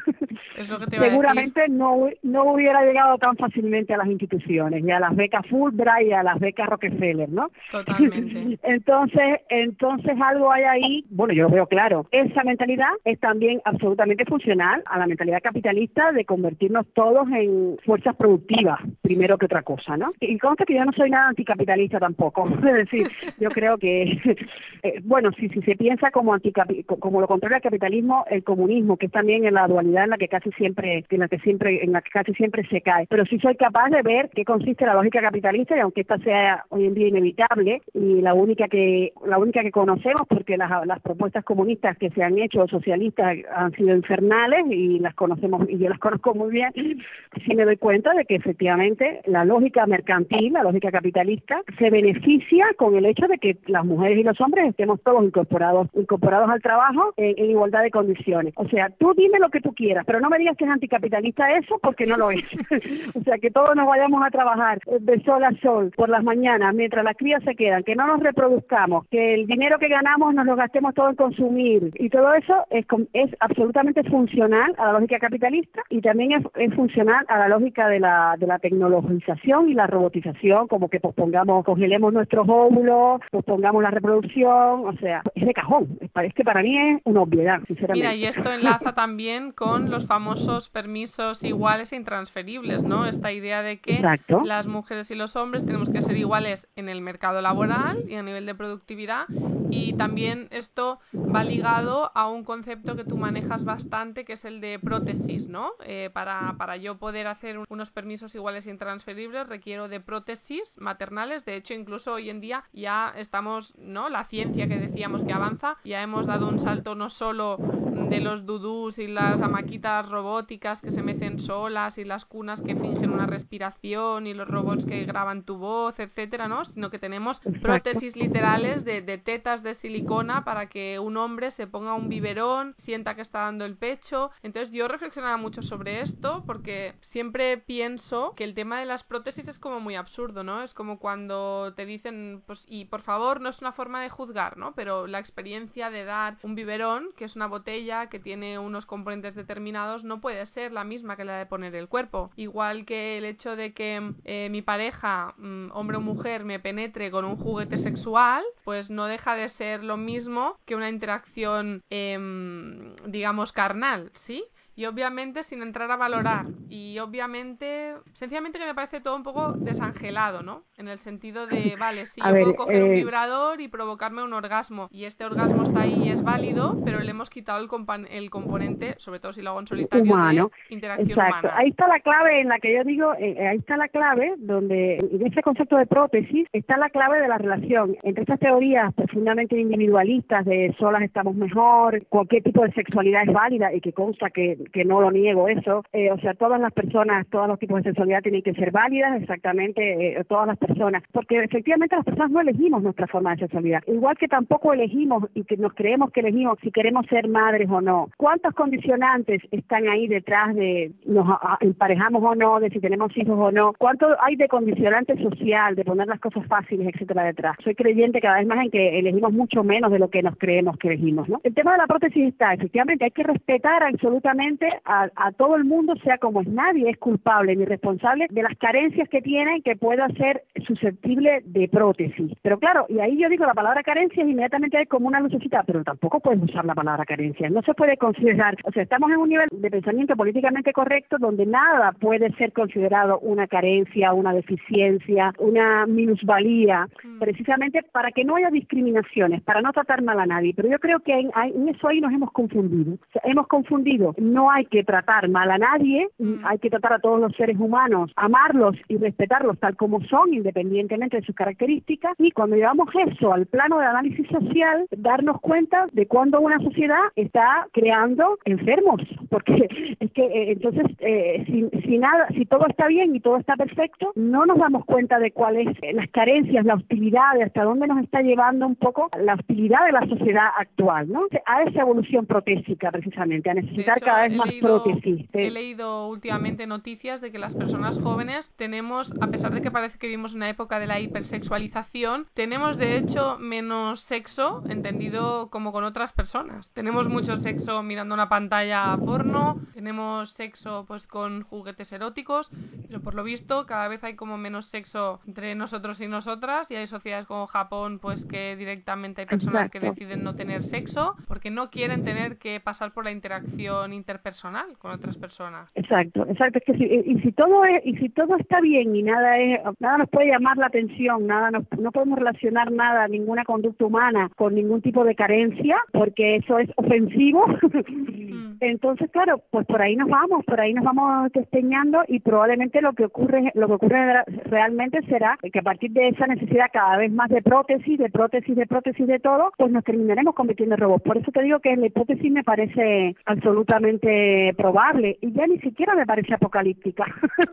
[0.91, 6.09] seguramente no no hubiera llegado tan fácilmente a las instituciones y a las becas Fulbright
[6.09, 7.51] y a las becas Rockefeller, ¿no?
[7.71, 8.48] Totalmente.
[8.63, 12.07] Entonces, entonces algo hay ahí, bueno, yo lo veo claro.
[12.11, 18.17] Esa mentalidad es también absolutamente funcional a la mentalidad capitalista de convertirnos todos en fuerzas
[18.17, 20.13] productivas, primero que otra cosa, ¿no?
[20.21, 22.49] Y consta que yo no soy nada anticapitalista tampoco.
[22.67, 23.07] es decir,
[23.39, 24.03] yo creo que,
[24.83, 28.97] eh, bueno, si, si se piensa como anticapi como lo contrario al capitalismo, el comunismo,
[28.97, 31.83] que es también en la dualidad en la que casi siempre, en la que siempre,
[31.83, 33.07] en la que casi siempre se cae.
[33.09, 36.65] Pero sí soy capaz de ver qué consiste la lógica capitalista y aunque esta sea
[36.71, 41.01] hoy en día inevitable y la única que la única que conocemos porque las, las
[41.01, 45.89] propuestas comunistas que se han hecho socialistas han sido infernales y las conocemos y yo
[45.89, 50.63] las conozco muy bien, sí me doy cuenta de que efectivamente la lógica mercantil, la
[50.63, 55.01] lógica capitalista se beneficia con el hecho de que las mujeres y los hombres estemos
[55.03, 58.55] todos incorporados incorporados al trabajo en igualdad de condiciones.
[58.57, 61.53] O sea, tú dime lo que tú quieras, pero no me digas que es anticapitalista
[61.53, 62.45] eso porque no lo es.
[63.15, 66.75] o sea, que todos nos vayamos a trabajar de sol a sol por las mañanas
[66.75, 70.47] mientras las crías se quedan, que no nos reproduzcamos, que el dinero que ganamos nos
[70.47, 75.19] lo gastemos todo en consumir y todo eso es, es absolutamente funcional a la lógica
[75.19, 79.75] capitalista y también es, es funcional a la lógica de la, de la tecnologización y
[79.75, 85.55] la robotización, como que pospongamos, congelemos nuestros óvulos, pospongamos la reproducción, o sea, es de
[85.55, 85.99] cajón.
[86.23, 88.09] Es que para mí es una obviedad, sinceramente.
[88.09, 92.49] Mira, y esto enlaza también con los famosos permisos iguales e intransferibles
[92.85, 93.07] ¿no?
[93.07, 94.03] Esta idea de que
[94.45, 98.23] las mujeres y los hombres tenemos que ser iguales en el mercado laboral y a
[98.23, 99.27] nivel de productividad.
[99.71, 104.61] Y también esto va ligado a un concepto que tú manejas bastante, que es el
[104.61, 105.73] de prótesis, ¿no?
[105.85, 111.45] Eh, para, para yo poder hacer unos permisos iguales e intransferibles requiero de prótesis maternales.
[111.45, 114.09] De hecho, incluso hoy en día ya estamos, ¿no?
[114.09, 118.47] La ciencia que decíamos que avanza, ya hemos dado un salto no solo de los
[118.47, 123.27] dudús y las amaquitas robóticas que se mecen solas y las cunas que fingen una
[123.27, 126.65] respiración y los robots que graban tu voz, etcétera, ¿no?
[126.65, 131.95] Sino que tenemos prótesis literales de, tetas de silicona para que un hombre se ponga
[131.95, 134.31] un biberón, sienta que está dando el pecho.
[134.43, 139.49] Entonces yo reflexionaba mucho sobre esto porque siempre pienso que el tema de las prótesis
[139.49, 140.63] es como muy absurdo, ¿no?
[140.63, 144.57] Es como cuando te dicen, pues, y por favor, no es una forma de juzgar,
[144.57, 144.75] ¿no?
[144.75, 149.35] Pero la experiencia de dar un biberón, que es una botella que tiene unos componentes
[149.35, 152.31] determinados, no puede ser la misma que la de poner el cuerpo.
[152.37, 157.11] Igual que el hecho de que eh, mi pareja, mm, hombre o mujer, me penetre
[157.11, 162.95] con un juguete sexual, pues no deja de ser lo mismo que una interacción, em,
[163.07, 164.45] digamos, carnal, ¿sí?
[164.79, 169.55] Y obviamente sin entrar a valorar y obviamente sencillamente que me parece todo un poco
[169.55, 170.67] desangelado, ¿no?
[170.77, 174.33] En el sentido de, vale, sí, yo puedo coger un eh, vibrador y provocarme un
[174.33, 178.31] orgasmo y este orgasmo está ahí y es válido, pero le hemos quitado el, el
[178.31, 181.51] componente, sobre todo si lo hago en solitario, de interacción Exacto.
[181.55, 184.35] Ahí está la clave en la que yo digo, eh, eh, ahí está la clave
[184.39, 188.95] donde en ese concepto de prótesis está la clave de la relación entre estas teorías
[188.95, 194.31] profundamente individualistas de solas estamos mejor, cualquier tipo de sexualidad es válida y que consta
[194.31, 195.85] que que no lo niego eso.
[195.93, 199.21] Eh, o sea, todas las personas, todos los tipos de sexualidad tienen que ser válidas,
[199.21, 203.83] exactamente, eh, todas las personas, porque efectivamente las personas no elegimos nuestra forma de sexualidad,
[203.87, 207.81] igual que tampoco elegimos y que nos creemos que elegimos si queremos ser madres o
[207.81, 208.09] no.
[208.17, 211.27] ¿Cuántos condicionantes están ahí detrás de nos
[211.61, 213.73] emparejamos o no, de si tenemos hijos o no?
[213.79, 217.57] ¿Cuánto hay de condicionante social, de poner las cosas fáciles, etcétera, detrás?
[217.63, 220.77] Soy creyente cada vez más en que elegimos mucho menos de lo que nos creemos
[220.79, 221.41] que elegimos, ¿no?
[221.45, 225.95] El tema de la prótesis está, efectivamente, hay que respetar absolutamente a, todo el mundo,
[226.03, 230.09] sea como es nadie, es culpable ni responsable de las carencias que tiene que pueda
[230.11, 232.33] ser susceptible de prótesis.
[232.43, 235.85] Pero claro, y ahí yo digo la palabra carencia inmediatamente hay como una lucecita, pero
[235.85, 237.49] tampoco puedes usar la palabra carencia.
[237.51, 241.47] No se puede considerar, o sea, estamos en un nivel de pensamiento políticamente correcto donde
[241.47, 247.19] nada puede ser considerado una carencia, una deficiencia, una minusvalía, mm.
[247.19, 250.53] precisamente para que no haya discriminaciones, para no tratar mal a nadie.
[250.55, 252.99] Pero yo creo que en, en eso ahí nos hemos confundido.
[253.25, 256.45] hemos confundido no no hay que tratar mal a nadie, mm.
[256.45, 261.19] hay que tratar a todos los seres humanos, amarlos y respetarlos tal como son, independientemente
[261.19, 266.07] de sus características, y cuando llevamos eso al plano de análisis social, darnos cuenta de
[266.07, 269.69] cuando una sociedad está creando enfermos, porque
[270.01, 273.55] es que eh, entonces eh, si, si, nada, si todo está bien y todo está
[273.57, 277.87] perfecto, no nos damos cuenta de cuáles eh, las carencias, la hostilidad, de hasta dónde
[277.87, 281.27] nos está llevando un poco la hostilidad de la sociedad actual, ¿no?
[281.45, 285.27] A esa evolución protésica precisamente, a necesitar cada vez más prótesis.
[285.33, 289.99] He leído últimamente noticias de que las personas jóvenes tenemos, a pesar de que parece
[289.99, 295.85] que vivimos una época de la hipersexualización, tenemos de hecho menos sexo, entendido como con
[295.85, 296.71] otras personas.
[296.71, 302.51] Tenemos mucho sexo mirando una pantalla porno, tenemos sexo pues con juguetes eróticos,
[302.87, 306.77] pero por lo visto cada vez hay como menos sexo entre nosotros y nosotras y
[306.77, 311.51] hay sociedades como Japón pues que directamente hay personas que deciden no tener sexo porque
[311.51, 315.71] no quieren tener que pasar por la interacción interpersonal con otras personas.
[315.75, 319.03] Exacto, exacto, es que si, y si todo es, y si todo está bien y
[319.03, 323.45] nada es nada nos puede llamar la atención, nada nos, no podemos relacionar nada, ninguna
[323.45, 327.47] conducta humana con ningún tipo de carencia porque eso es ofensivo.
[327.47, 328.57] Mm.
[328.61, 332.93] Entonces, claro, pues por ahí nos vamos, por ahí nos vamos testeñando y probablemente lo
[332.93, 337.13] que ocurre lo que ocurre realmente será que a partir de esa necesidad cada vez
[337.13, 341.05] más de prótesis, de prótesis, de prótesis de todo, pues nos terminaremos convirtiendo en robots.
[341.05, 344.08] Por eso te digo que la hipótesis me parece absolutamente
[344.57, 347.05] probable y ya ni siquiera me parece apocalíptica.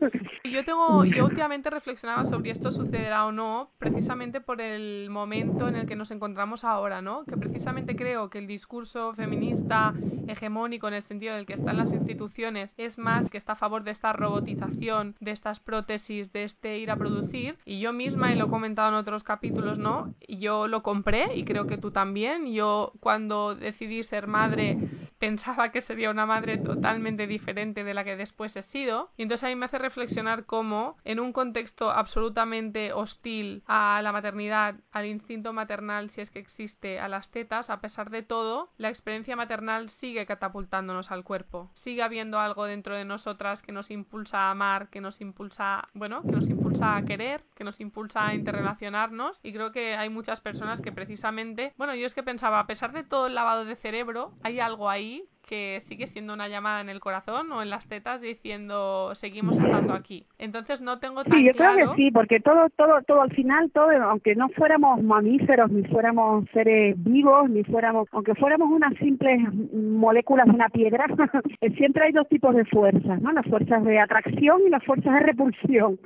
[0.51, 5.75] yo tengo, yo últimamente reflexionaba sobre esto sucederá o no, precisamente por el momento en
[5.75, 7.25] el que nos encontramos ahora, ¿no?
[7.25, 9.93] Que precisamente creo que el discurso feminista
[10.27, 13.83] hegemónico en el sentido del que están las instituciones es más que está a favor
[13.83, 17.57] de esta robotización, de estas prótesis, de este ir a producir.
[17.65, 20.13] Y yo misma, y lo he comentado en otros capítulos, ¿no?
[20.27, 22.51] Yo lo compré y creo que tú también.
[22.53, 24.77] Yo cuando decidí ser madre
[25.25, 29.09] pensaba que sería una madre totalmente diferente de la que después he sido.
[29.17, 34.11] Y entonces a mí me hace reflexionar cómo en un contexto absolutamente hostil a la
[34.11, 38.69] maternidad, al instinto maternal, si es que existe, a las tetas, a pesar de todo,
[38.77, 41.71] la experiencia maternal sigue catapultándonos al cuerpo.
[41.73, 46.21] Sigue habiendo algo dentro de nosotras que nos impulsa a amar, que nos impulsa, bueno,
[46.21, 49.39] que nos impulsa a querer, que nos impulsa a interrelacionarnos.
[49.41, 52.91] Y creo que hay muchas personas que precisamente, bueno, yo es que pensaba, a pesar
[52.91, 55.14] de todo el lavado de cerebro, hay algo ahí
[55.45, 59.93] que sigue siendo una llamada en el corazón o en las tetas diciendo seguimos estando
[59.93, 60.25] aquí.
[60.37, 63.71] Entonces no tengo tan Sí, yo creo que sí, porque todo, todo, todo al final,
[63.71, 69.39] todo, aunque no fuéramos mamíferos, ni fuéramos seres vivos, ni fuéramos, aunque fuéramos unas simples
[69.73, 71.05] moléculas de una piedra,
[71.77, 73.31] siempre hay dos tipos de fuerzas, ¿no?
[73.31, 75.99] Las fuerzas de atracción y las fuerzas de repulsión.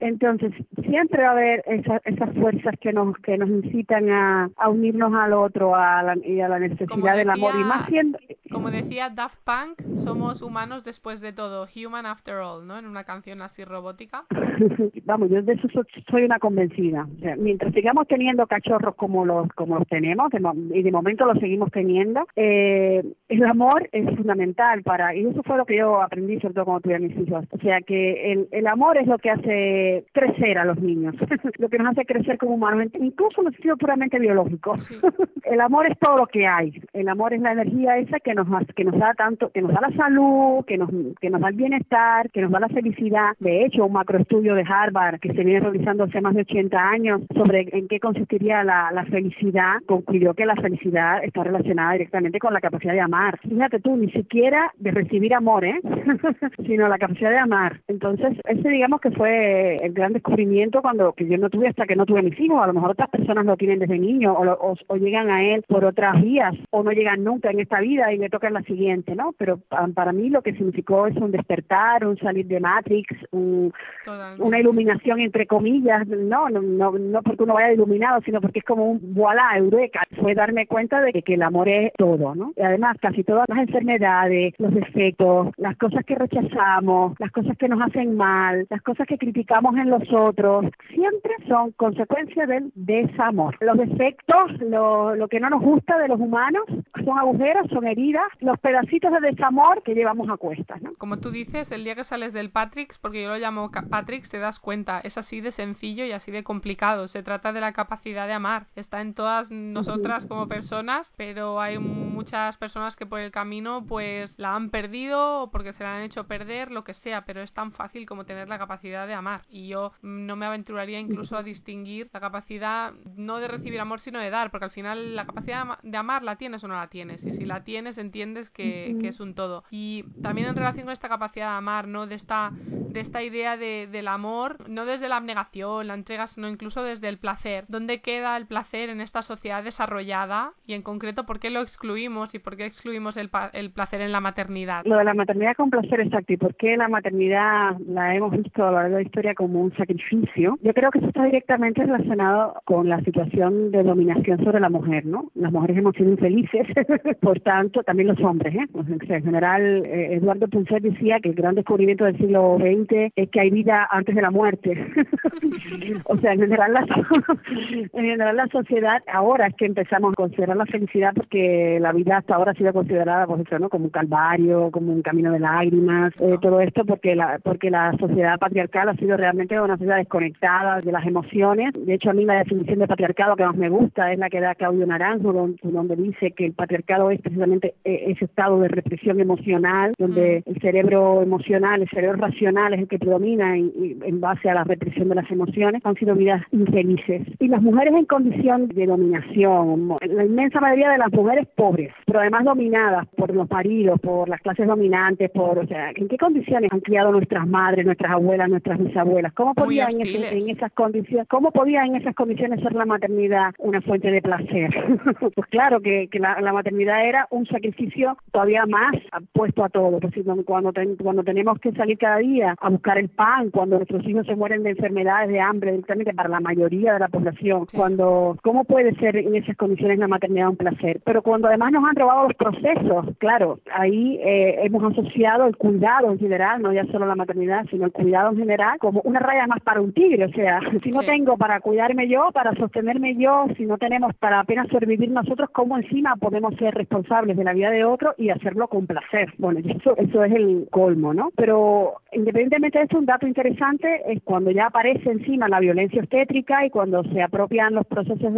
[0.00, 1.64] Entonces, siempre va a haber
[2.04, 6.48] esas fuerzas que nos que nos incitan a, unirnos al otro a la, y a
[6.48, 7.54] la necesidad del amor.
[7.54, 8.18] Y más siendo,
[8.52, 12.78] como decía Daft Punk, somos humanos después de todo, human after all, ¿no?
[12.78, 14.24] En una canción así robótica.
[15.04, 15.68] Vamos, yo de eso
[16.10, 17.06] soy una convencida.
[17.36, 20.30] mientras sigamos teniendo cachorros como los como los tenemos,
[20.72, 25.56] y de momento los seguimos teniendo, eh, el amor es fundamental para, y eso fue
[25.56, 27.44] lo que yo aprendí sobre todo cuando tuve a mis hijos.
[27.50, 31.14] O sea que el, el amor es lo que hace crecer a los niños,
[31.58, 34.76] lo que nos hace crecer como humanos, incluso en el sentido puramente biológico.
[35.50, 36.80] el amor es todo lo que hay.
[36.92, 39.80] El amor es la energía esa que nos que nos da tanto, que nos da
[39.80, 40.90] la salud, que nos
[41.20, 43.32] que nos da el bienestar, que nos da la felicidad.
[43.38, 47.22] De hecho, un macroestudio de Harvard que se viene realizando hace más de 80 años
[47.34, 52.52] sobre en qué consistiría la, la felicidad concluyó que la felicidad está relacionada directamente con
[52.52, 53.38] la capacidad de amar.
[53.40, 55.80] Fíjate tú, ni siquiera de recibir amor, ¿eh?
[56.66, 57.80] sino la capacidad de amar.
[57.88, 61.96] Entonces, ese digamos que fue el gran descubrimiento cuando que yo no tuve hasta que
[61.96, 62.62] no tuve mis hijos.
[62.62, 65.84] A lo mejor otras personas lo tienen desde niño o, o llegan a él por
[65.84, 69.34] otras vías o no llegan nunca en esta vida y le toca la siguiente, ¿no?
[69.38, 69.60] Pero
[69.94, 75.46] para mí lo que significó es un despertar, un salir de Matrix, una iluminación entre
[75.46, 79.56] comillas, no, no, no, no porque uno vaya iluminado, sino porque es como un voilà,
[79.56, 82.52] eureka, fue darme cuenta de que, el amor es todo, ¿no?
[82.56, 87.68] Y además casi todas las enfermedades, los defectos, las cosas que rechazamos, las cosas que
[87.68, 93.56] nos hacen mal, las cosas que criticamos en los otros, siempre son consecuencia del desamor.
[93.60, 96.64] Los defectos, lo, lo que no nos gusta de los humanos,
[97.04, 100.80] son agujeros, son heridas, los pedacitos de desamor que llevamos a cuestas.
[100.82, 100.94] ¿no?
[100.94, 104.38] Como tú dices, el día que sales del Patrix, porque yo lo llamo Patrix, te
[104.38, 107.08] das cuenta, es así de sencillo y así de complicado.
[107.08, 108.66] Se trata de la capacidad de amar.
[108.76, 114.38] Está en todas nosotras como personas, pero hay muchas personas que por el camino pues
[114.38, 117.52] la han perdido o porque se la han hecho perder, lo que sea, pero es
[117.52, 119.42] tan fácil como tener la capacidad de amar.
[119.48, 124.18] Y yo no me aventuraría incluso a distinguir la capacidad no de recibir amor, sino
[124.18, 127.26] de dar, porque al final la capacidad de amar la tienes o no la tienes.
[127.26, 129.64] Y si la tienes, entiendes que, es un todo.
[129.70, 132.06] Y también en relación con esta capacidad de amar, ¿no?
[132.06, 136.48] De esta, de esta idea de, del amor, no desde la abnegación, la entrega, sino
[136.48, 137.64] incluso desde el placer.
[137.68, 140.52] ¿Dónde queda el placer en esta sociedad desarrollada?
[140.66, 144.12] Y en concreto, ¿por qué lo excluimos y por qué excluimos el, el placer en
[144.12, 144.84] la maternidad?
[144.84, 146.32] Lo de la maternidad con placer, exacto.
[146.32, 149.60] ¿Y por qué la maternidad la hemos visto a lo largo de la historia como
[149.60, 150.58] un sacrificio?
[150.62, 155.06] Yo creo que eso está directamente relacionado con la situación de dominación sobre la mujer,
[155.10, 155.30] ¿no?
[155.34, 156.66] Las mujeres hemos sido infelices,
[157.20, 158.66] por tanto, también los hombres, ¿eh?
[158.74, 163.40] en general, eh, Eduardo Punset decía que el gran descubrimiento del siglo XX es que
[163.40, 164.86] hay vida antes de la muerte.
[166.04, 166.80] o sea, en general, la,
[167.92, 172.18] en general la sociedad, ahora es que empezamos a considerar la felicidad porque la vida
[172.18, 173.68] hasta ahora ha sido considerada, pues eso, ¿no?
[173.68, 177.92] Como un calvario, como un camino de lágrimas, eh, todo esto porque la, porque la
[177.98, 181.72] sociedad patriarcal ha sido realmente una sociedad desconectada de las emociones.
[181.74, 184.40] De hecho, a mí la definición de patriarcado que más me gusta es la que
[184.40, 185.32] da Claudio Naranjo,
[185.62, 190.50] donde, dice que el patriarcado es precisamente eh, ese estado de represión emocional, donde mm.
[190.50, 195.08] el cerebro emocional, el cerebro racional es el que predomina en base a la represión
[195.08, 195.82] de las emociones.
[195.84, 197.22] Han sido vidas infelices.
[197.38, 202.20] Y las mujeres en condición de dominación, la inmensa mayoría de las mujeres pobres, pero
[202.20, 206.72] además dominadas por los maridos, por las clases dominantes, por, o sea, ¿en qué condiciones
[206.72, 209.32] han criado nuestras madres, nuestras abuelas, nuestras bisabuelas?
[209.32, 214.10] ¿Cómo podían en, esas condiciones, cómo podía en esas condiciones ser la maternidad una fuente
[214.10, 214.70] de placer?
[215.34, 218.94] pues claro que, la, maternidad era un sacrificio todavía más
[219.32, 220.14] puesto a todo, pues
[220.44, 224.34] cuando, cuando tenemos que salir cada día a buscar el pan, cuando nuestros hijos se
[224.34, 228.94] mueren de enfermedades, de hambre, directamente para la mayoría de la población, cuando, ¿cómo puede
[228.96, 231.00] ser en esas condiciones la maternidad un placer?
[231.04, 236.10] Pero cuando además nos han robado los procesos, claro, ahí eh, hemos asociado el cuidado
[236.10, 239.46] en general, no ya solo la maternidad, sino el cuidado en general, como una raya
[239.46, 243.46] más para un tigre, o sea, si no tengo para cuidarme yo, para sostenerme yo,
[243.56, 247.70] si no tenemos para apenas sobrevivir nosotros, ¿cómo encima podemos ser responsables de la vida
[247.70, 249.32] de otro y hacerlo con placer?
[249.38, 251.30] Bueno, eso, eso es el colmo, ¿no?
[251.36, 256.64] Pero independientemente de eso, un dato interesante es cuando ya aparece encima la violencia obstétrica
[256.66, 258.32] y cuando se apropian los procesos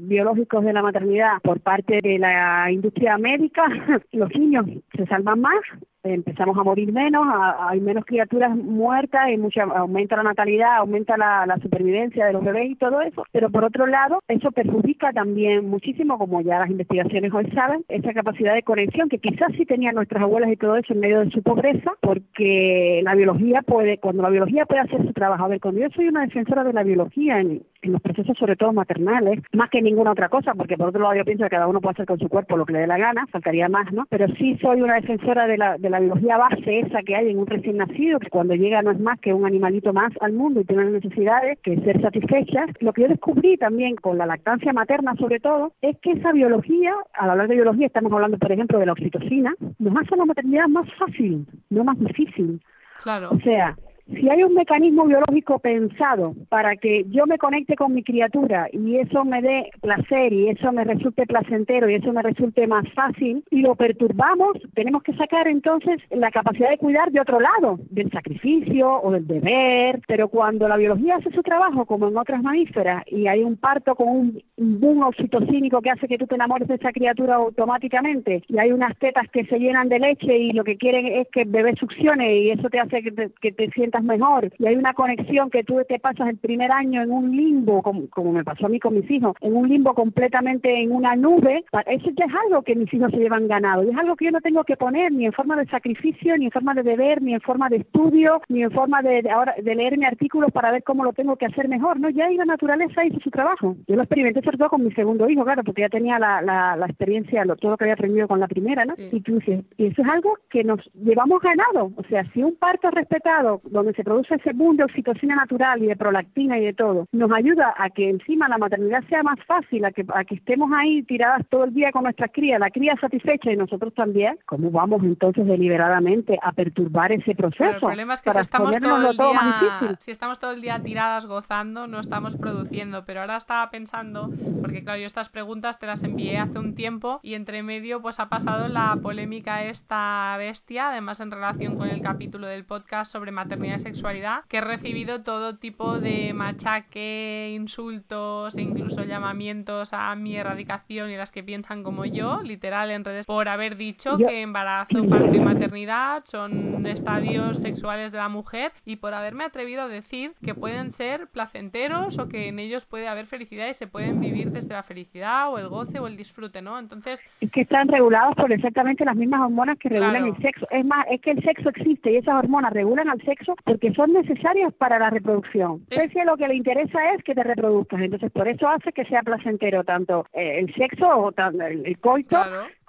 [0.00, 3.64] biológicos de la maternidad por parte de la industria médica,
[4.12, 4.66] los niños
[4.96, 5.60] se salvan más
[6.02, 7.26] empezamos a morir menos,
[7.58, 12.70] hay menos criaturas muertas, y mucha, aumenta la natalidad, aumenta la, supervivencia de los bebés
[12.70, 17.32] y todo eso, pero por otro lado, eso perjudica también muchísimo, como ya las investigaciones
[17.34, 20.94] hoy saben, esa capacidad de conexión que quizás sí tenían nuestras abuelas y todo eso
[20.94, 25.12] en medio de su pobreza, porque la biología puede, cuando la biología puede hacer su
[25.12, 28.36] trabajo, a ver, cuando yo soy una defensora de la biología en, en los procesos
[28.38, 31.50] sobre todo maternales, más que ninguna otra cosa, porque por otro lado yo pienso que
[31.50, 33.92] cada uno puede hacer con su cuerpo lo que le dé la gana, faltaría más,
[33.92, 34.06] ¿no?
[34.08, 37.38] Pero sí soy una defensora de la, de la biología base esa que hay en
[37.38, 40.60] un recién nacido, que cuando llega no es más que un animalito más al mundo
[40.60, 42.70] y tiene necesidades que ser satisfechas.
[42.80, 46.94] Lo que yo descubrí también con la lactancia materna sobre todo, es que esa biología,
[47.14, 50.68] al hablar de biología estamos hablando por ejemplo de la oxitocina, nos hace la maternidad
[50.68, 52.60] más fácil, no más difícil.
[53.02, 53.30] Claro.
[53.32, 53.76] O sea,
[54.14, 58.96] si hay un mecanismo biológico pensado para que yo me conecte con mi criatura y
[58.96, 63.44] eso me dé placer y eso me resulte placentero y eso me resulte más fácil
[63.50, 68.10] y lo perturbamos, tenemos que sacar entonces la capacidad de cuidar de otro lado, del
[68.10, 73.04] sacrificio o del deber, pero cuando la biología hace su trabajo como en otras mamíferas
[73.06, 76.74] y hay un parto con un, boom oxitocínico que hace que tú te enamores de
[76.74, 80.76] esa criatura automáticamente y hay unas tetas que se llenan de leche y lo que
[80.76, 83.99] quieren es que el bebé succione y eso te hace que te, que te sientas
[84.04, 87.82] mejor y hay una conexión que tú te pasas el primer año en un limbo,
[87.82, 91.64] como, me pasó a mí con mis hijos, en un limbo completamente en una nube,
[91.86, 94.30] eso ya es algo que mis hijos se llevan ganado y es algo que yo
[94.30, 97.34] no tengo que poner ni en forma de sacrificio, ni en forma de deber, ni
[97.34, 101.04] en forma de estudio, ni en forma de, ahora de leerme artículos para ver cómo
[101.04, 102.10] lo tengo que hacer mejor, ¿no?
[102.10, 103.76] Ya ahí la naturaleza hizo su trabajo.
[103.86, 106.76] Yo lo experimenté sobre todo con mi segundo hijo, claro, porque ya tenía la, la,
[106.76, 108.94] la experiencia, lo, todo lo que había aprendido con la primera, ¿no?
[108.96, 112.56] Y tú dices, y eso es algo que nos llevamos ganado, o sea, si un
[112.56, 116.72] parto respetado, donde se produce ese boom de oxitocina natural y de prolactina y de
[116.72, 120.36] todo, nos ayuda a que encima la maternidad sea más fácil, a que, a que
[120.36, 124.38] estemos ahí tiradas todo el día con nuestras crías, la cría satisfecha y nosotros también,
[124.46, 127.70] ¿cómo vamos entonces deliberadamente a perturbar ese proceso?
[127.70, 131.26] el problema es que si estamos, todo el día, si estamos todo el día tiradas
[131.26, 134.30] gozando, no estamos produciendo, pero ahora estaba pensando,
[134.60, 138.20] porque claro, yo estas preguntas te las envié hace un tiempo y entre medio pues
[138.20, 143.32] ha pasado la polémica esta bestia, además en relación con el capítulo del podcast sobre
[143.32, 149.92] maternidad comunidad de sexualidad, que he recibido todo tipo de machaque, insultos e incluso llamamientos
[149.92, 154.16] a mi erradicación y las que piensan como yo, literal en redes, por haber dicho
[154.18, 159.82] que embarazo, parto y maternidad son estadios sexuales de la mujer y por haberme atrevido
[159.82, 163.86] a decir que pueden ser placenteros o que en ellos puede haber felicidad y se
[163.86, 166.78] pueden vivir desde la felicidad o el goce o el disfrute, ¿no?
[166.78, 167.24] Entonces...
[167.40, 170.66] Es que están regulados por exactamente las mismas hormonas que regulan el sexo.
[170.70, 174.12] Es más, es que el sexo existe y esas hormonas regulan al sexo porque son
[174.12, 175.84] necesarias para la reproducción.
[175.90, 176.08] Es...
[176.08, 178.00] que lo que le interesa es que te reproduzcas.
[178.00, 182.38] Entonces, por eso hace que sea placentero tanto eh, el sexo o el, coito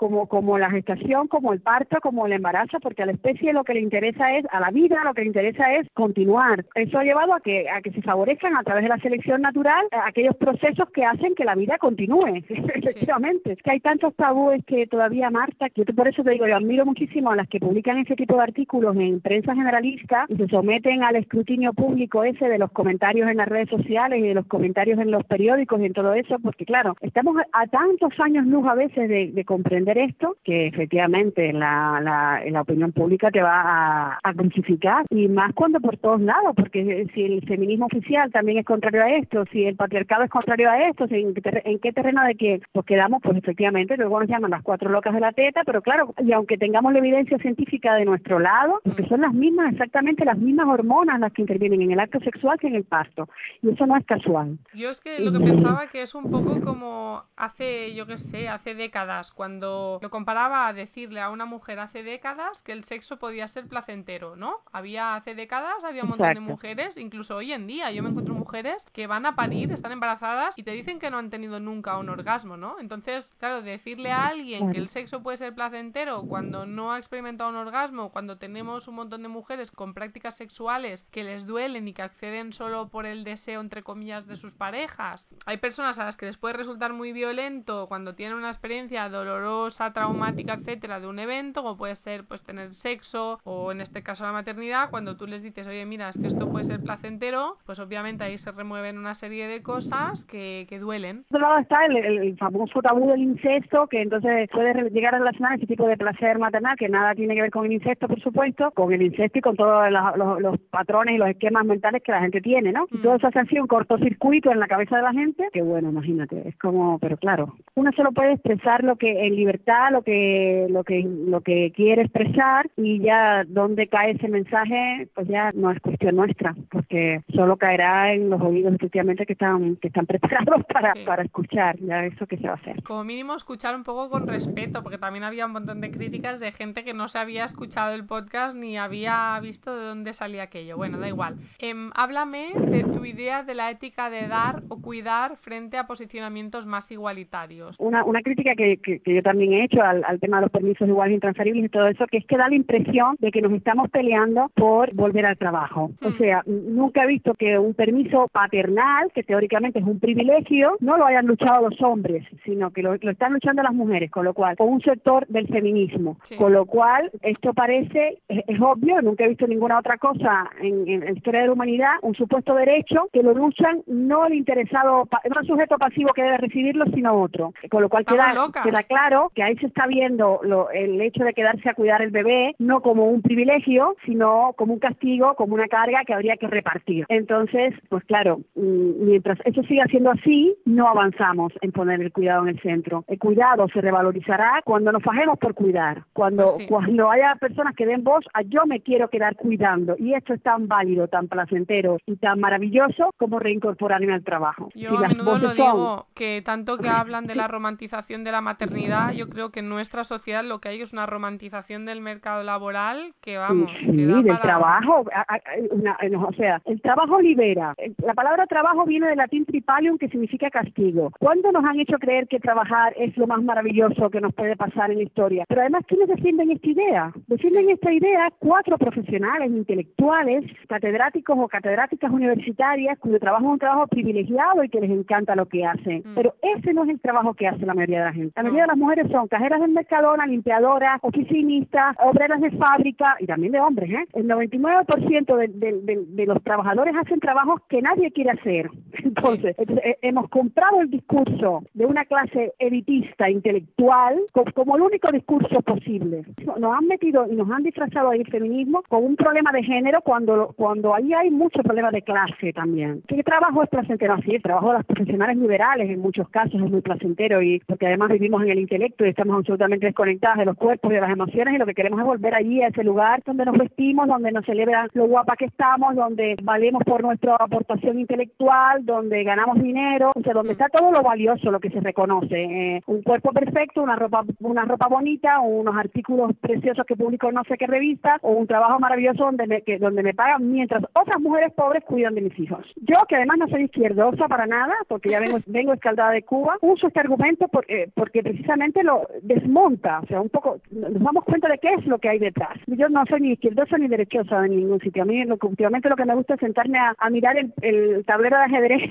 [0.01, 3.63] como, como la gestación, como el parto, como el embarazo, porque a la especie lo
[3.63, 6.65] que le interesa es, a la vida lo que le interesa es continuar.
[6.73, 9.85] Eso ha llevado a que, a que se favorezcan a través de la selección natural
[9.91, 13.51] eh, aquellos procesos que hacen que la vida continúe, efectivamente.
[13.51, 16.83] Es que hay tantos tabúes que todavía, Marta, que por eso te digo, yo admiro
[16.83, 21.03] muchísimo a las que publican ese tipo de artículos en prensa generalista y se someten
[21.03, 24.97] al escrutinio público ese de los comentarios en las redes sociales y de los comentarios
[24.97, 28.73] en los periódicos y en todo eso, porque claro, estamos a, tantos años luz a
[28.73, 35.05] veces de comprender esto, que efectivamente la, la, la opinión pública te va a, crucificar,
[35.09, 39.11] y más cuando por todos lados, porque si el feminismo oficial también es contrario a
[39.11, 42.61] esto, si el patriarcado es contrario a esto, ¿en, qué terreno de qué?
[42.71, 46.13] Pues quedamos, pues efectivamente, luego nos llaman las cuatro locas de la teta, pero claro,
[46.17, 50.37] y aunque tengamos la evidencia científica de nuestro lado, porque son las mismas, exactamente las
[50.37, 53.27] mismas hormonas las que intervienen en el acto sexual que en el parto,
[53.61, 54.57] y eso no es casual.
[54.73, 58.47] Yo es que lo que pensaba que es un poco como hace, yo qué sé,
[58.49, 63.17] hace décadas, cuando lo comparaba a decirle a una mujer hace décadas que el sexo
[63.17, 64.57] podía ser placentero, ¿no?
[64.71, 68.33] Había hace décadas, había un montón de mujeres, incluso hoy en día, yo me encuentro
[68.33, 71.97] mujeres que van a parir, están embarazadas y te dicen que no han tenido nunca
[71.97, 72.77] un orgasmo, ¿no?
[72.79, 77.49] Entonces, claro, decirle a alguien que el sexo puede ser placentero cuando no ha experimentado
[77.49, 81.93] un orgasmo, cuando tenemos un montón de mujeres con prácticas sexuales que les duelen y
[81.93, 85.27] que acceden solo por el deseo, entre comillas, de sus parejas.
[85.45, 89.60] Hay personas a las que les puede resultar muy violento cuando tienen una experiencia dolorosa
[89.93, 94.23] traumática, etcétera, de un evento, como puede ser pues tener sexo o en este caso
[94.23, 97.79] la maternidad, cuando tú les dices, oye, mira, es que esto puede ser placentero, pues
[97.79, 101.23] obviamente ahí se remueven una serie de cosas que, que duelen.
[101.29, 105.57] Por otro lado está el, famoso tabú del incesto, que entonces puede llegar a relacionar
[105.57, 108.71] ese tipo de placer maternal, que nada tiene que ver con el incesto, por supuesto,
[108.71, 112.41] con el incesto y con todos los, patrones y los esquemas mentales que la gente
[112.41, 112.87] tiene, ¿no?
[112.91, 113.01] Y mm.
[113.01, 116.47] todo eso hace así un cortocircuito en la cabeza de la gente, que bueno, imagínate,
[116.47, 119.50] es como, pero claro, uno solo puede expresar lo que en libertad
[119.91, 125.27] lo que lo que lo que quiere expresar y ya donde cae ese mensaje pues
[125.27, 129.87] ya no es cuestión nuestra porque solo caerá en los oídos efectivamente que están que
[129.87, 132.83] están preparados para, para escuchar ya eso que se va a hacer.
[132.83, 136.51] Como mínimo escuchar un poco con respeto porque también había un montón de críticas de
[136.51, 140.77] gente que no se había escuchado el podcast ni había visto de dónde salía aquello.
[140.77, 141.35] Bueno da igual.
[141.59, 146.65] Em, háblame de tu idea de la ética de dar o cuidar frente a posicionamientos
[146.65, 147.75] más igualitarios.
[147.79, 150.87] Una, una crítica que, que, que yo también he hecho al, tema de los permisos
[150.87, 153.89] iguales intransferibles y todo eso, que es que da la impresión de que nos estamos
[153.89, 155.91] peleando por volver al trabajo.
[156.01, 156.17] O mm.
[156.17, 161.05] sea, nunca he visto que un permiso paternal, que teóricamente es un privilegio, no lo
[161.05, 164.69] hayan luchado los hombres, sino que lo, están luchando las mujeres, con lo cual, con
[164.69, 166.17] un sector del feminismo.
[166.37, 171.11] Con lo cual, esto parece, es, obvio, nunca he visto ninguna otra cosa en, la
[171.11, 175.47] historia de la humanidad, un supuesto derecho que lo luchan no el interesado, no el
[175.47, 177.53] sujeto pasivo que debe recibirlo, sino otro.
[177.69, 178.33] Con lo cual queda,
[178.63, 182.11] queda claro que hay se está viendo lo, el hecho de quedarse a cuidar el
[182.11, 186.47] bebé no como un privilegio, sino como un castigo, como una carga que habría que
[186.47, 187.05] repartir.
[187.09, 192.43] Entonces, pues claro, mm, mientras eso siga siendo así, no avanzamos en poner el cuidado
[192.43, 193.03] en el centro.
[193.07, 197.85] El cuidado se revalorizará cuando nos fajemos por cuidar, cuando, pues cuando haya personas que
[197.85, 199.95] den voz a yo me quiero quedar cuidando.
[199.97, 204.69] Y esto es tan válido, tan placentero y tan maravilloso como reincorporarme al trabajo.
[204.75, 209.11] Yo a menudo lo digo, que tanto que hablan de la romantización de la maternidad,
[209.13, 213.13] yo creo que en nuestra sociedad lo que hay es una romantización del mercado laboral
[213.21, 213.71] que vamos.
[213.79, 215.05] Sí, del trabajo.
[215.05, 217.75] o sea, el trabajo libera.
[218.03, 221.11] La palabra trabajo viene del latín tripalium que significa castigo.
[221.19, 224.91] ¿Cuándo nos han hecho creer que trabajar es lo más maravilloso que nos puede pasar
[224.91, 225.45] en la historia?
[225.47, 227.11] Pero además, ¿quiénes defienden esta idea?
[227.27, 233.87] Defienden esta idea cuatro profesionales, intelectuales, catedráticos o catedráticas universitarias cuyo trabajo es un trabajo
[233.87, 236.03] privilegiado y que les encanta lo que hacen.
[236.05, 236.15] Mm.
[236.15, 238.33] Pero ese no es el trabajo que hace la mayoría de la gente.
[238.35, 243.25] La mayoría de las mujeres son cajeras del Mercadona, limpiadoras, oficinistas, obreras de fábrica y
[243.25, 243.89] también de hombres.
[243.89, 244.05] ¿eh?
[244.13, 248.69] El 99% de, de, de, los trabajadores hacen trabajos que nadie quiere hacer.
[249.03, 254.19] Entonces, eh, hemos comprado el discurso de una clase elitista intelectual
[254.53, 256.23] como el único discurso posible.
[256.59, 260.01] Nos han metido y nos han disfrazado ahí el feminismo con un problema de género
[260.01, 263.01] cuando, cuando ahí hay mucho problema de clase también.
[263.07, 264.17] ¿Qué trabajo es placentero?
[264.23, 267.87] Sí, el trabajo de las profesionales liberales en muchos casos es muy placentero y porque
[267.87, 271.55] además vivimos en el intelecto estamos absolutamente desconectadas de los cuerpos y de las emociones
[271.55, 274.45] y lo que queremos es volver allí a ese lugar donde nos vestimos, donde nos
[274.45, 280.21] celebran lo guapa que estamos, donde valemos por nuestra aportación intelectual, donde ganamos dinero, o
[280.21, 282.43] sea, donde está todo lo valioso, lo que se reconoce.
[282.43, 287.43] Eh, un cuerpo perfecto, una ropa, una ropa bonita, unos artículos preciosos que publico no
[287.45, 291.19] sé qué revista, o un trabajo maravilloso donde me, que, donde me pagan mientras otras
[291.19, 292.65] mujeres pobres cuidan de mis hijos.
[292.77, 296.57] Yo, que además no soy izquierdosa para nada, porque ya vengo, vengo escaldada de Cuba,
[296.61, 298.90] uso este argumento porque, porque precisamente lo
[299.21, 302.57] desmonta, o sea, un poco, nos damos cuenta de qué es lo que hay detrás.
[302.67, 305.03] Yo no soy ni izquierdosa ni derechosa en ningún sitio.
[305.03, 308.37] A mí lo, últimamente lo que me gusta es sentarme a, mirar el, el, tablero
[308.37, 308.89] de ajedrez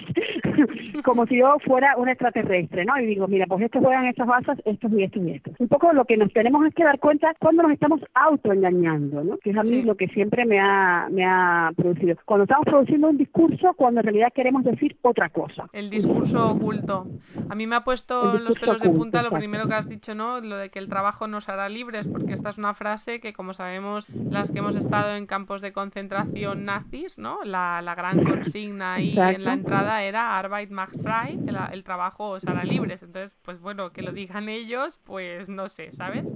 [1.04, 2.98] como si yo fuera un extraterrestre, ¿no?
[2.98, 5.54] Y digo, mira, pues estos juegan estas bazas, estos y estos y estos.
[5.58, 9.38] Un poco lo que nos tenemos es que dar cuenta cuando nos estamos autoengañando, ¿no?
[9.38, 12.16] Que es a mí lo que siempre me ha, me ha producido.
[12.24, 15.68] Cuando estamos produciendo un discurso, cuando en realidad queremos decir otra cosa.
[15.72, 17.06] El discurso oculto.
[17.48, 20.40] A mí me ha puesto los pelos de punta lo primero que has dicho, ¿no?
[20.40, 23.52] Lo de que el trabajo nos hará libres, porque esta es una frase que, como
[23.52, 27.40] sabemos, las que hemos estado en campos de concentración nazis, ¿no?
[27.44, 32.30] La, la gran consigna ahí en la entrada era Arbeit macht frei, el, el trabajo
[32.30, 33.02] os hará libres.
[33.02, 36.34] Entonces, pues bueno, que lo digan ellos, pues no sé, ¿sabes?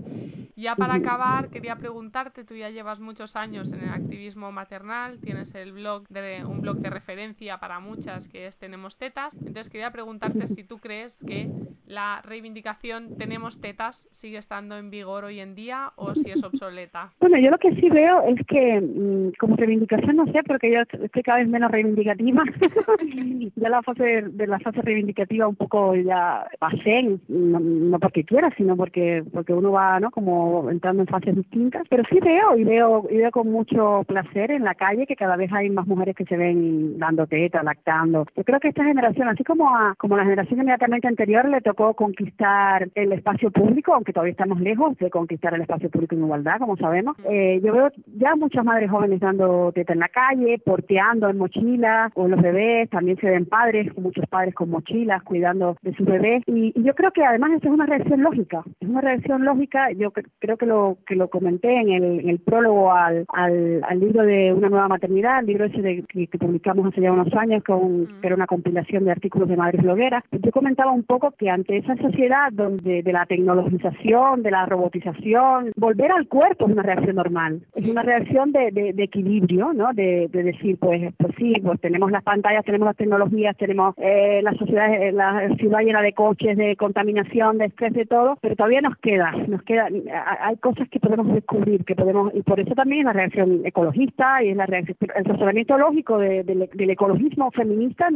[0.57, 5.55] Ya para acabar, quería preguntarte, tú ya llevas muchos años en el activismo maternal, tienes
[5.55, 9.91] el blog de un blog de referencia para muchas que es Tenemos Tetas, entonces quería
[9.91, 11.51] preguntarte si tú crees que
[11.87, 17.13] la reivindicación Tenemos Tetas sigue estando en vigor hoy en día o si es obsoleta.
[17.21, 20.81] Bueno, yo lo que sí veo es que mm, como reivindicación no sé, porque yo
[21.05, 22.45] estoy cada vez menos reivindicativa.
[23.57, 28.51] ya la fase de la fase reivindicativa un poco ya pasé, no, no porque quiera,
[28.57, 30.11] sino porque porque uno va, ¿no?
[30.11, 34.51] Como entrando en fases distintas, pero sí veo y veo y veo con mucho placer
[34.51, 38.26] en la calle que cada vez hay más mujeres que se ven dando teta, lactando.
[38.36, 41.95] Yo creo que esta generación, así como a como la generación inmediatamente anterior le tocó
[41.95, 46.59] conquistar el espacio público, aunque todavía estamos lejos de conquistar el espacio público en igualdad,
[46.59, 47.16] como sabemos.
[47.28, 52.12] Eh, yo veo ya muchas madres jóvenes dando teta en la calle, porteando en mochilas
[52.12, 56.42] con los bebés, también se ven padres, muchos padres con mochilas cuidando de sus bebés
[56.47, 59.90] y, y yo creo que además esto es una reacción lógica, es una reacción lógica,
[59.92, 64.22] yo creo que lo que lo comenté en el, en el prólogo al, al, libro
[64.22, 68.07] de Una nueva maternidad, el libro ese de, que, publicamos hace ya unos años, con,
[68.20, 70.24] que era una compilación de artículos de madres blogueras.
[70.32, 75.72] Yo comentaba un poco que ante esa sociedad donde de la tecnologización, de la robotización,
[75.76, 79.93] volver al cuerpo es una reacción normal, es una reacción de, de, equilibrio, ¿no?
[79.93, 84.41] De, de, decir, pues, pues sí, pues tenemos las pantallas, tenemos las tecnologías, tenemos eh,
[84.43, 88.57] la sociedad, eh, la ciudad llena de coches, de contaminación, de estrés, de todo, pero
[88.57, 89.89] todavía nos queda, nos queda,
[90.25, 94.51] hay cosas que podemos descubrir, que podemos, y por eso también la reacción ecologista y
[94.51, 98.09] es la reacción, el razonamiento lógico del ecologismo feminista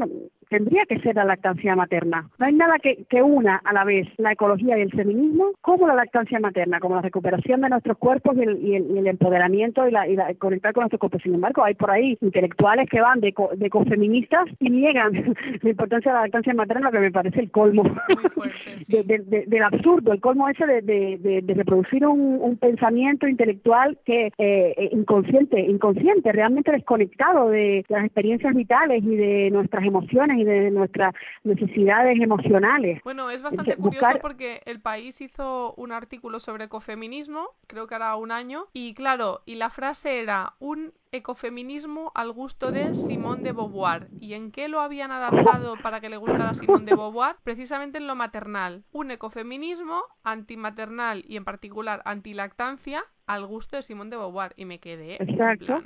[0.49, 2.28] tendría que ser la lactancia materna.
[2.38, 5.86] No hay nada que, que una a la vez la ecología y el feminismo como
[5.86, 9.90] la lactancia materna, como la recuperación de nuestros cuerpos y el, y el, empoderamiento y
[9.90, 11.22] la, y la, conectar con nuestros cuerpos.
[11.22, 15.12] Sin embargo, hay por ahí intelectuales que van de, de ecofeministas y niegan
[15.62, 17.82] la importancia de la lactancia materna, lo que me parece el colmo
[18.88, 24.88] del absurdo, el colmo ese de, de reproducir un, un, pensamiento intelectual que eh, eh,
[24.92, 31.14] inconsciente, inconsciente, realmente desconectado de, las experiencias vitales y de nuestras emociones y de nuestras
[31.45, 33.01] necesidades emocionales.
[33.05, 38.14] Bueno, es bastante curioso porque el país hizo un artículo sobre ecofeminismo, creo que era
[38.16, 43.53] un año, y claro, y la frase era un ecofeminismo al gusto de Simone de
[43.53, 44.09] Beauvoir.
[44.20, 47.36] ¿Y en qué lo habían adaptado para que le gustara a Simone de Beauvoir?
[47.43, 48.84] Precisamente en lo maternal.
[48.93, 54.53] Un ecofeminismo antimaternal y en particular antilactancia al gusto de Simone de Beauvoir.
[54.57, 55.14] Y me quedé.
[55.14, 55.82] Exacto.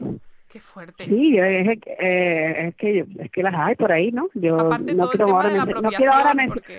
[0.53, 1.07] Qué fuerte.
[1.07, 4.29] Sí, es, eh, es, que es que las hay por ahí, ¿no?
[4.35, 6.35] Yo no, quiero ahora no, quiero ahora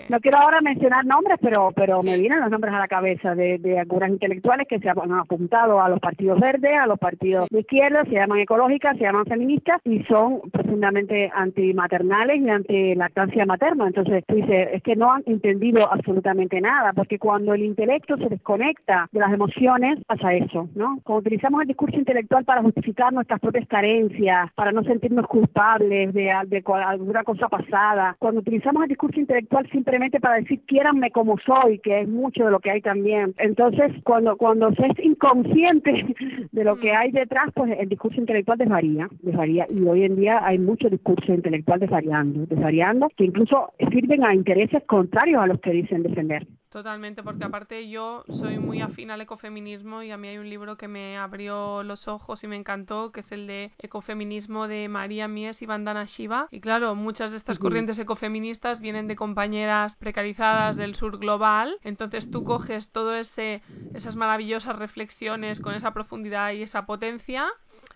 [0.09, 3.57] no quiero ahora mencionar nombres, pero pero me vienen los nombres a la cabeza de,
[3.57, 7.61] de algunas intelectuales que se han apuntado a los partidos verdes, a los partidos de
[7.61, 13.87] izquierda, se llaman ecológicas, se llaman feministas y son profundamente antimaternales y anti lactancia materna.
[13.87, 18.29] Entonces, tú dices, es que no han entendido absolutamente nada, porque cuando el intelecto se
[18.29, 20.99] desconecta de las emociones, pasa eso, ¿no?
[21.03, 26.31] Cuando utilizamos el discurso intelectual para justificar nuestras propias carencias, para no sentirnos culpables de,
[26.47, 31.79] de, alguna cosa pasada, cuando utilizamos el discurso intelectual simplemente para decir quiéranme como soy,
[31.79, 33.33] que es mucho de lo que hay también.
[33.37, 36.15] Entonces, cuando, cuando se es inconsciente
[36.51, 36.95] de lo que mm.
[36.95, 39.65] hay detrás, pues el discurso intelectual desvaría, desvaría.
[39.69, 44.83] Y hoy en día hay mucho discurso intelectual desvariando, desvariando, que incluso sirven a intereses
[44.85, 46.47] contrarios a los que dicen defender.
[46.73, 50.75] Totalmente, porque aparte yo soy muy afín al ecofeminismo y a mí hay un libro
[50.75, 55.27] que me abrió los ojos y me encantó, que es el de Ecofeminismo de María
[55.27, 56.47] Mies y Vandana Shiva.
[56.49, 61.77] Y claro, muchas de estas corrientes ecofeministas vienen de compañeras precarizadas del sur global.
[61.83, 63.61] Entonces tú coges todo ese
[63.93, 67.47] esas maravillosas reflexiones con esa profundidad y esa potencia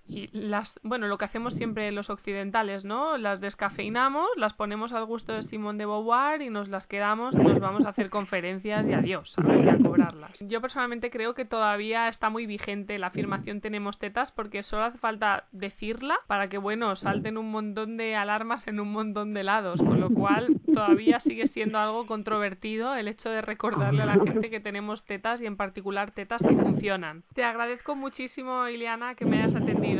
[0.08, 3.18] y las, bueno, lo que hacemos siempre los occidentales, ¿no?
[3.18, 7.40] Las descafeinamos, las ponemos al gusto de Simón de Beauvoir y nos las quedamos y
[7.40, 9.66] nos vamos a hacer conferencias y adiós, ¿sabes?
[9.66, 10.40] Y a cobrarlas.
[10.40, 14.98] Yo personalmente creo que todavía está muy vigente la afirmación tenemos tetas porque solo hace
[14.98, 19.82] falta decirla para que, bueno, salten un montón de alarmas en un montón de lados,
[19.82, 24.50] con lo cual todavía sigue siendo algo controvertido el hecho de recordarle a la gente
[24.50, 27.24] que tenemos tetas y en particular tetas que funcionan.
[27.34, 29.97] Te agradezco muchísimo, Ileana, que me hayas atendido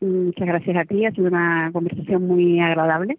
[0.00, 3.18] Muchas gracias a ti, ha sido una conversación muy agradable.